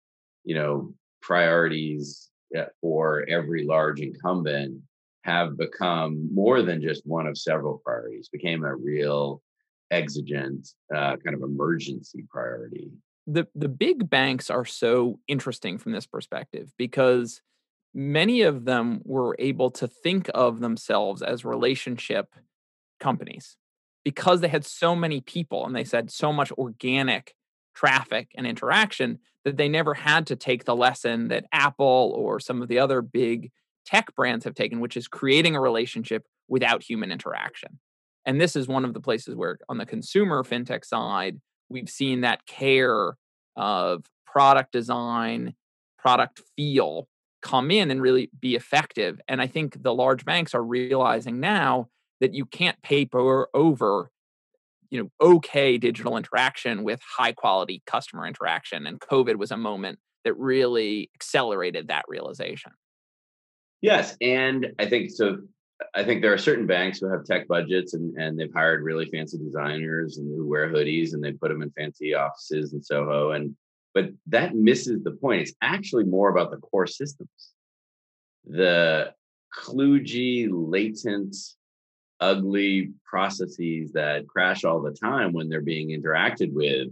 you 0.44 0.54
know, 0.54 0.92
priorities 1.22 2.30
uh, 2.56 2.64
for 2.80 3.24
every 3.28 3.64
large 3.64 4.00
incumbent, 4.00 4.80
have 5.22 5.56
become 5.56 6.28
more 6.34 6.62
than 6.62 6.82
just 6.82 7.06
one 7.06 7.26
of 7.26 7.38
several 7.38 7.80
priorities, 7.84 8.28
became 8.28 8.64
a 8.64 8.74
real 8.74 9.42
exigent 9.90 10.68
uh, 10.94 11.16
kind 11.16 11.34
of 11.34 11.42
emergency 11.42 12.24
priority. 12.28 12.90
The 13.26 13.46
the 13.54 13.68
big 13.68 14.10
banks 14.10 14.50
are 14.50 14.66
so 14.66 15.20
interesting 15.28 15.78
from 15.78 15.92
this 15.92 16.06
perspective 16.06 16.72
because 16.76 17.40
many 17.94 18.42
of 18.42 18.64
them 18.64 19.00
were 19.04 19.34
able 19.38 19.70
to 19.70 19.88
think 19.88 20.28
of 20.34 20.60
themselves 20.60 21.22
as 21.22 21.44
relationship 21.44 22.34
companies 23.00 23.56
because 24.04 24.40
they 24.40 24.48
had 24.48 24.64
so 24.64 24.94
many 24.94 25.20
people 25.20 25.66
and 25.66 25.74
they 25.74 25.84
said 25.84 26.10
so 26.10 26.32
much 26.32 26.52
organic 26.52 27.34
traffic 27.74 28.30
and 28.36 28.46
interaction 28.46 29.18
that 29.44 29.56
they 29.56 29.68
never 29.68 29.94
had 29.94 30.26
to 30.26 30.36
take 30.36 30.64
the 30.64 30.76
lesson 30.76 31.28
that 31.28 31.46
Apple 31.52 32.14
or 32.16 32.38
some 32.38 32.62
of 32.62 32.68
the 32.68 32.78
other 32.78 33.02
big 33.02 33.50
tech 33.84 34.14
brands 34.14 34.44
have 34.44 34.54
taken, 34.54 34.80
which 34.80 34.96
is 34.96 35.08
creating 35.08 35.56
a 35.56 35.60
relationship 35.60 36.26
without 36.48 36.82
human 36.82 37.10
interaction. 37.10 37.78
And 38.24 38.40
this 38.40 38.56
is 38.56 38.68
one 38.68 38.84
of 38.84 38.94
the 38.94 39.00
places 39.00 39.34
where, 39.34 39.58
on 39.68 39.78
the 39.78 39.86
consumer 39.86 40.42
fintech 40.42 40.84
side, 40.84 41.40
we've 41.68 41.90
seen 41.90 42.22
that 42.22 42.46
care 42.46 43.16
of 43.56 44.04
product 44.26 44.72
design, 44.72 45.54
product 45.98 46.40
feel 46.56 47.08
come 47.42 47.70
in 47.70 47.90
and 47.90 48.00
really 48.00 48.30
be 48.40 48.54
effective. 48.54 49.20
And 49.28 49.42
I 49.42 49.46
think 49.46 49.82
the 49.82 49.94
large 49.94 50.24
banks 50.24 50.54
are 50.54 50.62
realizing 50.62 51.40
now 51.40 51.88
that 52.24 52.32
you 52.32 52.46
can't 52.46 52.80
paper 52.80 53.48
over 53.52 54.10
you 54.88 54.98
know 55.02 55.10
okay 55.20 55.76
digital 55.76 56.16
interaction 56.16 56.82
with 56.82 56.98
high 57.06 57.32
quality 57.32 57.82
customer 57.86 58.26
interaction 58.26 58.86
and 58.86 58.98
covid 58.98 59.36
was 59.36 59.50
a 59.50 59.58
moment 59.58 59.98
that 60.24 60.32
really 60.38 61.10
accelerated 61.14 61.88
that 61.88 62.06
realization. 62.08 62.72
Yes 63.82 64.16
and 64.22 64.72
i 64.78 64.86
think 64.86 65.10
so 65.10 65.36
i 65.94 66.02
think 66.02 66.22
there 66.22 66.32
are 66.32 66.38
certain 66.38 66.66
banks 66.66 66.98
who 66.98 67.10
have 67.10 67.26
tech 67.26 67.46
budgets 67.46 67.92
and, 67.92 68.16
and 68.16 68.40
they've 68.40 68.54
hired 68.54 68.82
really 68.82 69.04
fancy 69.10 69.36
designers 69.36 70.16
and 70.16 70.26
who 70.34 70.48
wear 70.48 70.72
hoodies 70.72 71.12
and 71.12 71.22
they 71.22 71.32
put 71.32 71.50
them 71.50 71.60
in 71.60 71.70
fancy 71.72 72.14
offices 72.14 72.72
in 72.72 72.82
soho 72.82 73.32
and 73.32 73.54
but 73.94 74.06
that 74.26 74.56
misses 74.56 75.04
the 75.04 75.12
point. 75.12 75.42
It's 75.42 75.54
actually 75.62 76.02
more 76.02 76.28
about 76.28 76.50
the 76.50 76.56
core 76.56 76.88
systems. 76.88 77.30
The 78.44 79.14
kludgy 79.56 80.48
latent 80.50 81.36
ugly 82.20 82.92
processes 83.04 83.92
that 83.92 84.26
crash 84.28 84.64
all 84.64 84.80
the 84.80 84.92
time 84.92 85.32
when 85.32 85.48
they're 85.48 85.60
being 85.60 85.88
interacted 85.88 86.52
with 86.52 86.88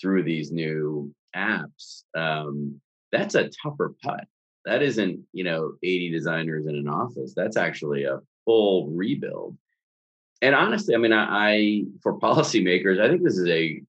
through 0.00 0.22
these 0.22 0.52
new 0.52 1.12
apps 1.34 2.02
um, 2.14 2.80
that's 3.14 3.36
a 3.36 3.48
tougher 3.62 3.94
putt. 4.02 4.26
That 4.64 4.82
isn't 4.82 5.20
you 5.32 5.44
know 5.44 5.74
80 5.82 6.10
designers 6.10 6.66
in 6.66 6.74
an 6.74 6.88
office. 6.88 7.32
That's 7.34 7.56
actually 7.56 8.04
a 8.04 8.20
full 8.44 8.88
rebuild. 8.88 9.56
And 10.42 10.54
honestly 10.54 10.94
i 10.94 10.98
mean 10.98 11.12
i, 11.12 11.24
I 11.52 11.84
for 12.02 12.18
policymakers 12.26 13.00
i 13.00 13.08
think 13.08 13.22
this 13.22 13.38
is 13.38 13.48
a 13.48 13.82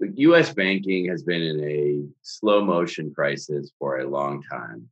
us 0.00 0.52
banking 0.52 1.06
has 1.08 1.22
been 1.22 1.42
in 1.42 1.60
a 1.62 2.02
slow 2.22 2.64
motion 2.64 3.12
crisis 3.14 3.70
for 3.78 3.98
a 3.98 4.08
long 4.08 4.42
time 4.42 4.88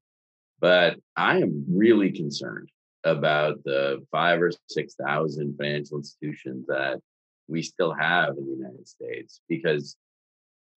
but 0.60 0.96
i 1.16 1.38
am 1.38 1.64
really 1.68 2.12
concerned 2.12 2.70
about 3.06 3.62
the 3.64 4.04
five 4.10 4.42
or 4.42 4.50
six 4.68 4.94
thousand 4.94 5.56
financial 5.56 5.98
institutions 5.98 6.66
that 6.66 7.00
we 7.48 7.62
still 7.62 7.94
have 7.94 8.36
in 8.36 8.44
the 8.44 8.56
United 8.56 8.86
States 8.86 9.40
because 9.48 9.96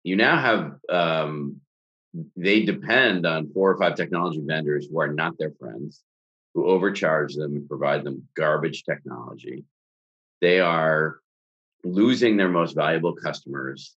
you 0.03 0.15
now 0.15 0.37
have 0.37 0.75
um, 0.89 1.59
they 2.37 2.63
depend 2.63 3.25
on 3.25 3.51
four 3.51 3.71
or 3.71 3.77
five 3.77 3.95
technology 3.95 4.41
vendors 4.43 4.87
who 4.89 4.99
are 4.99 5.11
not 5.11 5.37
their 5.37 5.51
friends, 5.59 6.03
who 6.53 6.65
overcharge 6.65 7.35
them 7.35 7.55
and 7.55 7.67
provide 7.67 8.03
them 8.03 8.27
garbage 8.35 8.83
technology. 8.83 9.63
They 10.41 10.59
are 10.59 11.17
losing 11.83 12.37
their 12.37 12.49
most 12.49 12.75
valuable 12.75 13.15
customers. 13.15 13.95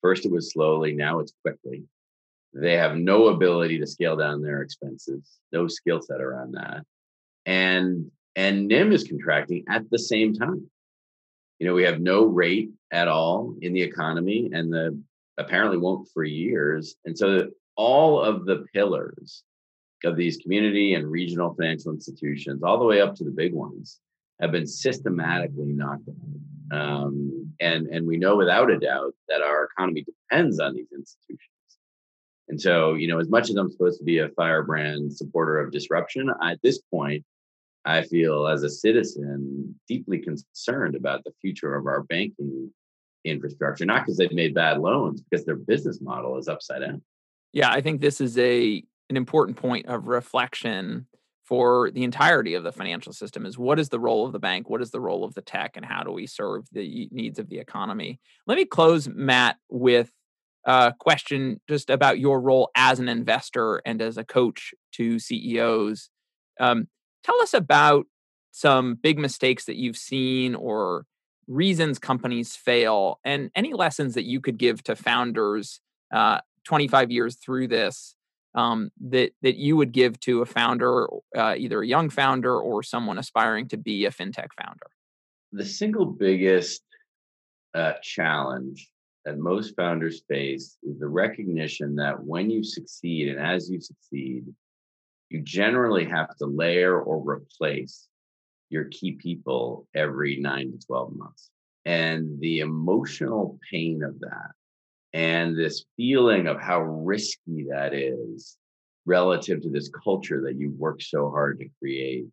First, 0.00 0.24
it 0.24 0.32
was 0.32 0.52
slowly, 0.52 0.94
now 0.94 1.18
it's 1.20 1.34
quickly. 1.42 1.84
They 2.54 2.76
have 2.76 2.96
no 2.96 3.28
ability 3.28 3.78
to 3.78 3.86
scale 3.86 4.16
down 4.16 4.42
their 4.42 4.62
expenses, 4.62 5.38
no 5.52 5.68
skill 5.68 6.02
set 6.02 6.20
around 6.20 6.52
that 6.52 6.84
and 7.46 8.10
and 8.34 8.66
NIM 8.66 8.92
is 8.92 9.04
contracting 9.04 9.64
at 9.68 9.90
the 9.90 9.98
same 9.98 10.34
time. 10.34 10.68
You 11.58 11.66
know, 11.66 11.74
we 11.74 11.84
have 11.84 12.00
no 12.00 12.24
rate 12.24 12.70
at 12.92 13.08
all 13.08 13.54
in 13.60 13.72
the 13.72 13.82
economy, 13.82 14.50
and 14.52 14.72
the 14.72 14.98
apparently 15.38 15.78
won't 15.78 16.08
for 16.12 16.24
years. 16.24 16.96
And 17.04 17.16
so 17.16 17.48
all 17.76 18.20
of 18.20 18.46
the 18.46 18.64
pillars 18.74 19.44
of 20.04 20.16
these 20.16 20.36
community 20.38 20.94
and 20.94 21.10
regional 21.10 21.54
financial 21.54 21.92
institutions, 21.92 22.62
all 22.62 22.78
the 22.78 22.84
way 22.84 23.00
up 23.00 23.14
to 23.16 23.24
the 23.24 23.30
big 23.30 23.54
ones, 23.54 24.00
have 24.40 24.52
been 24.52 24.66
systematically 24.66 25.72
knocked 25.72 26.08
out. 26.08 26.78
Um, 26.78 27.52
and 27.60 27.86
and 27.88 28.06
we 28.06 28.16
know 28.16 28.36
without 28.36 28.70
a 28.70 28.78
doubt 28.78 29.14
that 29.28 29.42
our 29.42 29.64
economy 29.64 30.04
depends 30.04 30.58
on 30.58 30.74
these 30.74 30.90
institutions. 30.92 31.48
And 32.48 32.60
so, 32.60 32.94
you 32.94 33.08
know, 33.08 33.20
as 33.20 33.28
much 33.28 33.50
as 33.50 33.56
I'm 33.56 33.70
supposed 33.70 33.98
to 33.98 34.04
be 34.04 34.18
a 34.18 34.28
firebrand 34.30 35.12
supporter 35.12 35.60
of 35.60 35.70
disruption, 35.70 36.30
at 36.42 36.60
this 36.62 36.80
point, 36.92 37.24
I 37.84 38.02
feel 38.02 38.46
as 38.46 38.62
a 38.62 38.70
citizen 38.70 39.74
deeply 39.88 40.18
concerned 40.18 40.94
about 40.94 41.24
the 41.24 41.32
future 41.40 41.74
of 41.74 41.86
our 41.86 42.02
banking 42.04 42.70
infrastructure, 43.24 43.84
not 43.84 44.02
because 44.02 44.16
they've 44.16 44.32
made 44.32 44.54
bad 44.54 44.78
loans, 44.78 45.20
because 45.22 45.44
their 45.44 45.56
business 45.56 46.00
model 46.00 46.38
is 46.38 46.48
upside 46.48 46.82
down. 46.82 47.02
Yeah, 47.52 47.70
I 47.70 47.80
think 47.80 48.00
this 48.00 48.20
is 48.20 48.38
a 48.38 48.82
an 49.10 49.16
important 49.16 49.58
point 49.58 49.86
of 49.86 50.06
reflection 50.06 51.06
for 51.44 51.90
the 51.90 52.04
entirety 52.04 52.54
of 52.54 52.62
the 52.62 52.72
financial 52.72 53.12
system 53.12 53.44
is 53.44 53.58
what 53.58 53.78
is 53.78 53.90
the 53.90 54.00
role 54.00 54.24
of 54.24 54.32
the 54.32 54.38
bank 54.38 54.70
what 54.70 54.80
is 54.80 54.90
the 54.90 55.00
role 55.00 55.24
of 55.24 55.34
the 55.34 55.42
tech 55.42 55.76
and 55.76 55.84
how 55.84 56.02
do 56.02 56.10
we 56.10 56.26
serve 56.26 56.64
the 56.72 57.08
needs 57.10 57.38
of 57.38 57.48
the 57.50 57.58
economy 57.58 58.18
let 58.46 58.56
me 58.56 58.64
close 58.64 59.08
matt 59.08 59.56
with 59.68 60.10
a 60.64 60.94
question 60.98 61.60
just 61.68 61.90
about 61.90 62.18
your 62.18 62.40
role 62.40 62.70
as 62.74 63.00
an 63.00 63.08
investor 63.08 63.82
and 63.84 64.00
as 64.00 64.16
a 64.16 64.24
coach 64.24 64.72
to 64.92 65.18
ceos 65.18 66.08
um, 66.60 66.86
Tell 67.24 67.40
us 67.40 67.54
about 67.54 68.06
some 68.50 68.94
big 68.94 69.18
mistakes 69.18 69.64
that 69.64 69.76
you've 69.76 69.96
seen 69.96 70.54
or 70.54 71.06
reasons 71.46 71.98
companies 71.98 72.54
fail 72.54 73.18
and 73.24 73.50
any 73.54 73.72
lessons 73.72 74.14
that 74.14 74.24
you 74.24 74.40
could 74.40 74.58
give 74.58 74.82
to 74.84 74.94
founders 74.94 75.80
uh, 76.12 76.38
25 76.64 77.10
years 77.10 77.36
through 77.36 77.68
this 77.68 78.14
um, 78.54 78.90
that 79.00 79.32
that 79.42 79.56
you 79.56 79.76
would 79.76 79.92
give 79.92 80.20
to 80.20 80.42
a 80.42 80.46
founder 80.46 81.08
uh, 81.36 81.54
either 81.56 81.80
a 81.80 81.86
young 81.86 82.10
founder 82.10 82.58
or 82.58 82.82
someone 82.82 83.18
aspiring 83.18 83.66
to 83.68 83.76
be 83.76 84.04
a 84.04 84.10
fintech 84.10 84.48
founder? 84.60 84.86
The 85.52 85.64
single 85.64 86.06
biggest 86.06 86.82
uh, 87.74 87.94
challenge 88.02 88.90
that 89.24 89.38
most 89.38 89.74
founders 89.76 90.22
face 90.28 90.76
is 90.82 90.98
the 90.98 91.08
recognition 91.08 91.94
that 91.96 92.22
when 92.22 92.50
you 92.50 92.62
succeed 92.62 93.28
and 93.28 93.38
as 93.38 93.70
you 93.70 93.80
succeed 93.80 94.44
you 95.32 95.40
generally 95.40 96.04
have 96.04 96.36
to 96.36 96.46
layer 96.46 97.00
or 97.00 97.18
replace 97.18 98.08
your 98.70 98.84
key 98.84 99.12
people 99.12 99.86
every 99.94 100.36
nine 100.36 100.72
to 100.72 100.86
12 100.86 101.16
months. 101.16 101.50
And 101.84 102.40
the 102.40 102.60
emotional 102.60 103.58
pain 103.70 104.02
of 104.02 104.20
that 104.20 104.52
and 105.12 105.56
this 105.56 105.84
feeling 105.96 106.46
of 106.46 106.60
how 106.60 106.80
risky 106.80 107.66
that 107.70 107.92
is 107.92 108.56
relative 109.04 109.60
to 109.62 109.68
this 109.68 109.90
culture 110.02 110.42
that 110.42 110.56
you 110.56 110.72
work 110.78 111.02
so 111.02 111.30
hard 111.30 111.58
to 111.58 111.68
create, 111.78 112.26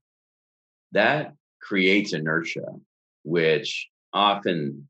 that 0.92 1.34
creates 1.62 2.14
inertia, 2.14 2.66
which 3.24 3.90
often 4.14 4.88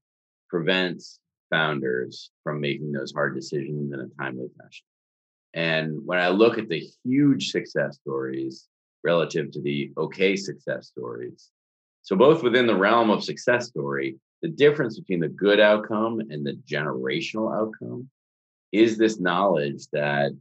prevents 0.49 1.19
founders 1.49 2.31
from 2.43 2.61
making 2.61 2.91
those 2.91 3.11
hard 3.11 3.33
decisions 3.33 3.91
in 3.91 3.99
a 3.99 4.07
timely 4.21 4.47
fashion. 4.61 4.85
And 5.53 6.05
when 6.05 6.19
I 6.19 6.29
look 6.29 6.57
at 6.57 6.69
the 6.69 6.85
huge 7.03 7.51
success 7.51 7.97
stories 7.97 8.67
relative 9.03 9.51
to 9.51 9.61
the 9.61 9.91
okay 9.97 10.35
success 10.35 10.87
stories, 10.87 11.49
so 12.01 12.15
both 12.15 12.43
within 12.43 12.67
the 12.67 12.75
realm 12.75 13.09
of 13.09 13.23
success 13.23 13.67
story, 13.67 14.17
the 14.41 14.49
difference 14.49 14.99
between 14.99 15.19
the 15.19 15.27
good 15.27 15.59
outcome 15.59 16.19
and 16.19 16.45
the 16.45 16.59
generational 16.67 17.53
outcome 17.55 18.09
is 18.71 18.97
this 18.97 19.19
knowledge 19.19 19.87
that 19.91 20.31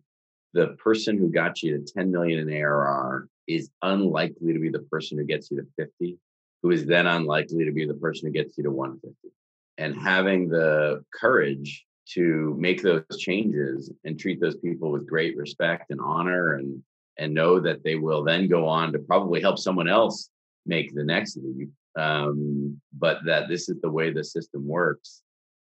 the 0.54 0.68
person 0.82 1.18
who 1.18 1.30
got 1.30 1.62
you 1.62 1.78
to 1.78 1.92
10 1.92 2.10
million 2.10 2.38
in 2.38 2.54
ARR 2.54 3.28
is 3.46 3.70
unlikely 3.82 4.52
to 4.52 4.58
be 4.58 4.68
the 4.68 4.80
person 4.90 5.18
who 5.18 5.24
gets 5.24 5.50
you 5.50 5.58
to 5.58 5.66
50, 5.76 6.18
who 6.62 6.70
is 6.70 6.86
then 6.86 7.06
unlikely 7.06 7.64
to 7.64 7.72
be 7.72 7.86
the 7.86 7.94
person 7.94 8.26
who 8.26 8.32
gets 8.32 8.56
you 8.56 8.64
to 8.64 8.70
150. 8.70 9.34
And 9.78 9.96
having 9.96 10.48
the 10.48 11.04
courage 11.14 11.86
to 12.14 12.56
make 12.58 12.82
those 12.82 13.04
changes 13.18 13.92
and 14.04 14.18
treat 14.18 14.40
those 14.40 14.56
people 14.56 14.90
with 14.90 15.06
great 15.06 15.36
respect 15.36 15.90
and 15.90 16.00
honor 16.00 16.54
and 16.54 16.82
and 17.18 17.34
know 17.34 17.58
that 17.58 17.82
they 17.82 17.96
will 17.96 18.22
then 18.22 18.46
go 18.46 18.66
on 18.66 18.92
to 18.92 18.98
probably 19.00 19.40
help 19.40 19.58
someone 19.58 19.88
else 19.88 20.30
make 20.66 20.94
the 20.94 21.04
next 21.04 21.36
leap 21.42 21.70
um, 21.96 22.80
but 22.92 23.18
that 23.24 23.48
this 23.48 23.68
is 23.68 23.80
the 23.80 23.90
way 23.90 24.10
the 24.10 24.24
system 24.24 24.66
works 24.66 25.22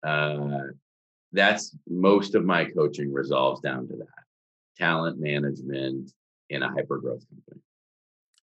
uh, 0.05 0.67
that's 1.31 1.75
most 1.87 2.35
of 2.35 2.45
my 2.45 2.65
coaching 2.65 3.11
resolves 3.11 3.61
down 3.61 3.87
to 3.87 3.95
that 3.95 4.07
talent 4.77 5.19
management 5.19 6.11
in 6.49 6.63
a 6.63 6.69
hyper 6.69 6.97
growth 6.97 7.23
company. 7.29 7.61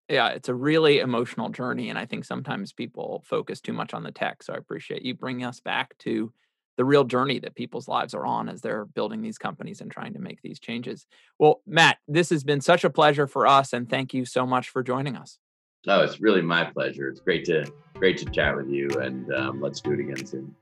Yeah 0.09 0.29
it's 0.29 0.49
a 0.49 0.55
really 0.55 0.99
emotional 0.99 1.49
journey 1.49 1.89
and 1.89 1.99
i 1.99 2.05
think 2.05 2.25
sometimes 2.25 2.73
people 2.73 3.25
focus 3.27 3.61
too 3.61 3.73
much 3.73 3.95
on 3.95 4.03
the 4.03 4.13
tech 4.13 4.43
so 4.43 4.53
i 4.53 4.57
appreciate 4.57 5.03
you 5.03 5.15
bringing 5.15 5.45
us 5.45 5.61
back 5.61 5.97
to 5.99 6.33
the 6.81 6.85
real 6.87 7.05
journey 7.05 7.39
that 7.39 7.55
people's 7.55 7.89
lives 7.89 8.15
are 8.15 8.25
on 8.25 8.49
as 8.49 8.63
they're 8.63 8.87
building 8.87 9.21
these 9.21 9.37
companies 9.37 9.83
and 9.83 9.91
trying 9.91 10.15
to 10.15 10.19
make 10.19 10.41
these 10.41 10.59
changes. 10.59 11.05
Well, 11.39 11.61
Matt, 11.67 11.99
this 12.09 12.31
has 12.31 12.43
been 12.43 12.63
such 12.63 12.85
a 12.85 12.89
pleasure 12.89 13.27
for 13.27 13.47
us, 13.47 13.75
and 13.75 13.87
thank 13.87 14.15
you 14.15 14.25
so 14.25 14.47
much 14.47 14.71
for 14.71 14.83
joining 14.83 15.15
us. 15.15 15.39
Oh, 15.87 16.01
it's 16.01 16.23
really 16.23 16.41
my 16.41 16.65
pleasure. 16.65 17.07
It's 17.11 17.21
great 17.21 17.45
to 17.45 17.71
great 17.97 18.17
to 18.17 18.25
chat 18.31 18.57
with 18.57 18.71
you, 18.71 18.89
and 18.99 19.31
um, 19.35 19.61
let's 19.61 19.83
do 19.83 19.93
it 19.93 20.01
again 20.01 20.25
soon. 20.25 20.57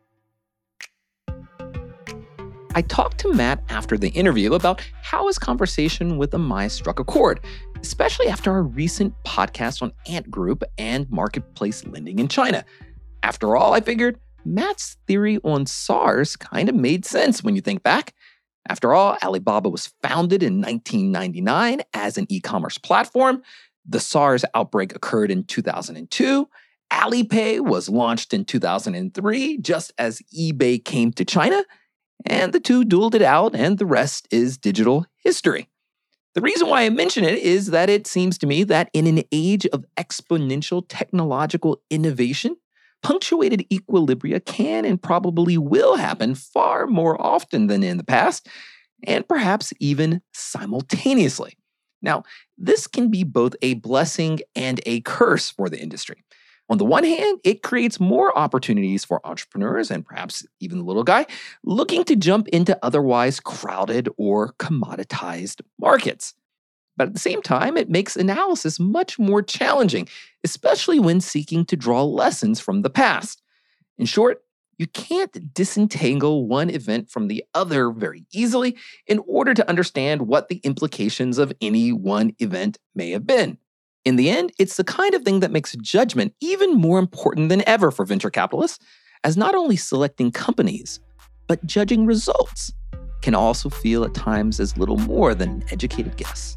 I 2.75 2.83
talked 2.83 3.19
to 3.19 3.33
Matt 3.33 3.63
after 3.69 3.97
the 3.97 4.09
interview 4.09 4.55
about 4.55 4.85
how 5.03 5.29
his 5.29 5.39
conversation 5.39 6.19
with 6.19 6.33
Amaya 6.33 6.69
struck 6.69 6.99
a 6.99 7.05
chord. 7.05 7.39
especially 7.81 8.27
after 8.27 8.51
our 8.51 8.65
recent 8.65 9.15
podcast 9.23 9.83
on 9.83 9.93
Ant 10.09 10.29
Group 10.29 10.65
and 10.79 11.09
marketplace 11.11 11.87
lending 11.87 12.19
in 12.19 12.27
China. 12.27 12.65
After 13.23 13.57
all, 13.57 13.73
I 13.73 13.81
figured 13.81 14.19
Matt's 14.55 14.97
theory 15.07 15.39
on 15.45 15.67
SARS 15.67 16.37
kind 16.37 16.69
of 16.69 16.75
made 16.75 17.05
sense 17.05 17.43
when 17.43 17.55
you 17.55 17.61
think 17.61 17.83
back. 17.83 18.15
After 18.69 18.93
all, 18.93 19.17
Alibaba 19.23 19.69
was 19.69 19.93
founded 20.03 20.43
in 20.43 20.61
1999 20.61 21.83
as 21.95 22.19
an 22.19 22.27
e 22.29 22.41
commerce 22.41 22.79
platform. 22.79 23.43
The 23.87 24.01
SARS 24.01 24.45
outbreak 24.55 24.95
occurred 24.95 25.31
in 25.31 25.45
2002. 25.45 26.49
Alipay 26.93 27.61
was 27.61 27.89
launched 27.89 28.33
in 28.33 28.45
2003, 28.45 29.59
just 29.59 29.93
as 29.99 30.23
eBay 30.37 30.83
came 30.83 31.13
to 31.13 31.25
China. 31.25 31.63
And 32.27 32.53
the 32.53 32.61
two 32.61 32.85
dueled 32.85 33.15
it 33.15 33.23
out, 33.23 33.55
and 33.55 33.79
the 33.79 33.87
rest 33.87 34.27
is 34.31 34.59
digital 34.59 35.07
history. 35.19 35.69
The 36.35 36.41
reason 36.41 36.69
why 36.69 36.83
I 36.83 36.91
mention 36.91 37.25
it 37.25 37.39
is 37.39 37.69
that 37.69 37.89
it 37.91 38.07
seems 38.07 38.39
to 38.39 38.47
me 38.47 38.65
that 38.65 38.91
in 38.93 39.07
an 39.07 39.23
age 39.33 39.67
of 39.67 39.85
exponential 39.97 40.85
technological 40.89 41.81
innovation, 41.91 42.57
punctuated 43.03 43.67
equilibria 43.71 44.45
can 44.45 44.85
and 44.85 45.03
probably 45.03 45.59
will 45.59 45.97
happen 45.97 46.35
far 46.35 46.87
more 46.87 47.21
often 47.21 47.67
than 47.67 47.83
in 47.83 47.97
the 47.97 48.05
past, 48.05 48.49
and 49.07 49.27
perhaps 49.29 49.73
even 49.81 50.21
simultaneously. 50.33 51.57
Now, 52.03 52.23
this 52.57 52.87
can 52.87 53.11
be 53.11 53.25
both 53.25 53.55
a 53.63 53.75
blessing 53.75 54.41
and 54.55 54.81
a 54.87 55.01
curse 55.01 55.51
for 55.51 55.69
the 55.69 55.81
industry. 55.81 56.25
On 56.71 56.77
the 56.77 56.85
one 56.85 57.05
hand, 57.05 57.41
it 57.45 57.63
creates 57.63 57.99
more 57.99 58.37
opportunities 58.37 59.05
for 59.05 59.27
entrepreneurs 59.27 59.91
and 59.91 60.05
perhaps 60.05 60.45
even 60.61 60.79
the 60.79 60.85
little 60.85 61.05
guy 61.05 61.25
looking 61.65 62.05
to 62.05 62.15
jump 62.15 62.47
into 62.49 62.79
otherwise 62.83 63.41
crowded 63.41 64.09
or 64.19 64.53
commoditized 64.55 65.63
markets. 65.81 66.35
But 66.99 67.09
at 67.09 67.15
the 67.15 67.21
same 67.21 67.41
time, 67.41 67.77
it 67.77 67.89
makes 67.89 68.17
analysis 68.17 68.81
much 68.81 69.19
more 69.19 69.41
challenging, 69.41 70.09
especially 70.43 70.99
when 70.99 71.21
seeking 71.21 71.65
to 71.67 71.77
draw 71.77 72.03
lessons 72.03 72.59
from 72.59 72.83
the 72.83 72.91
past. 72.91 73.41
In 73.99 74.05
short, 74.05 74.43
you 74.79 74.89
can't 74.89 75.55
disentangle 75.55 76.47
one 76.47 76.71
event 76.71 77.09
from 77.09 77.29
the 77.29 77.45
other 77.55 77.91
very 77.91 78.27
easily 78.33 78.77
in 79.07 79.21
order 79.27 79.55
to 79.55 79.69
understand 79.69 80.23
what 80.23 80.49
the 80.49 80.61
implications 80.65 81.39
of 81.39 81.53
any 81.61 81.93
one 81.93 82.35
event 82.41 82.79
may 82.95 83.11
have 83.11 83.27
been. 83.27 83.59
In 84.05 84.17
the 84.17 84.31
end, 84.31 84.53
it's 84.59 84.77
the 84.77 84.85
kind 84.85 85.15
of 85.15 85.23
thing 85.23 85.41
that 85.41 85.51
makes 85.51 85.77
judgment 85.77 86.35
even 86.41 86.75
more 86.75 86.99
important 86.99 87.49
than 87.49 87.67
ever 87.69 87.91
for 87.91 88.05
venture 88.05 88.31
capitalists, 88.31 88.85
as 89.23 89.37
not 89.37 89.55
only 89.55 89.77
selecting 89.77 90.31
companies, 90.31 91.01
but 91.47 91.65
judging 91.65 92.07
results 92.07 92.73
can 93.23 93.35
also 93.35 93.69
feel 93.69 94.05
at 94.05 94.15
times 94.15 94.61
as 94.61 94.77
little 94.77 94.97
more 94.97 95.35
than 95.35 95.49
an 95.49 95.65
educated 95.71 96.17
guess. 96.17 96.57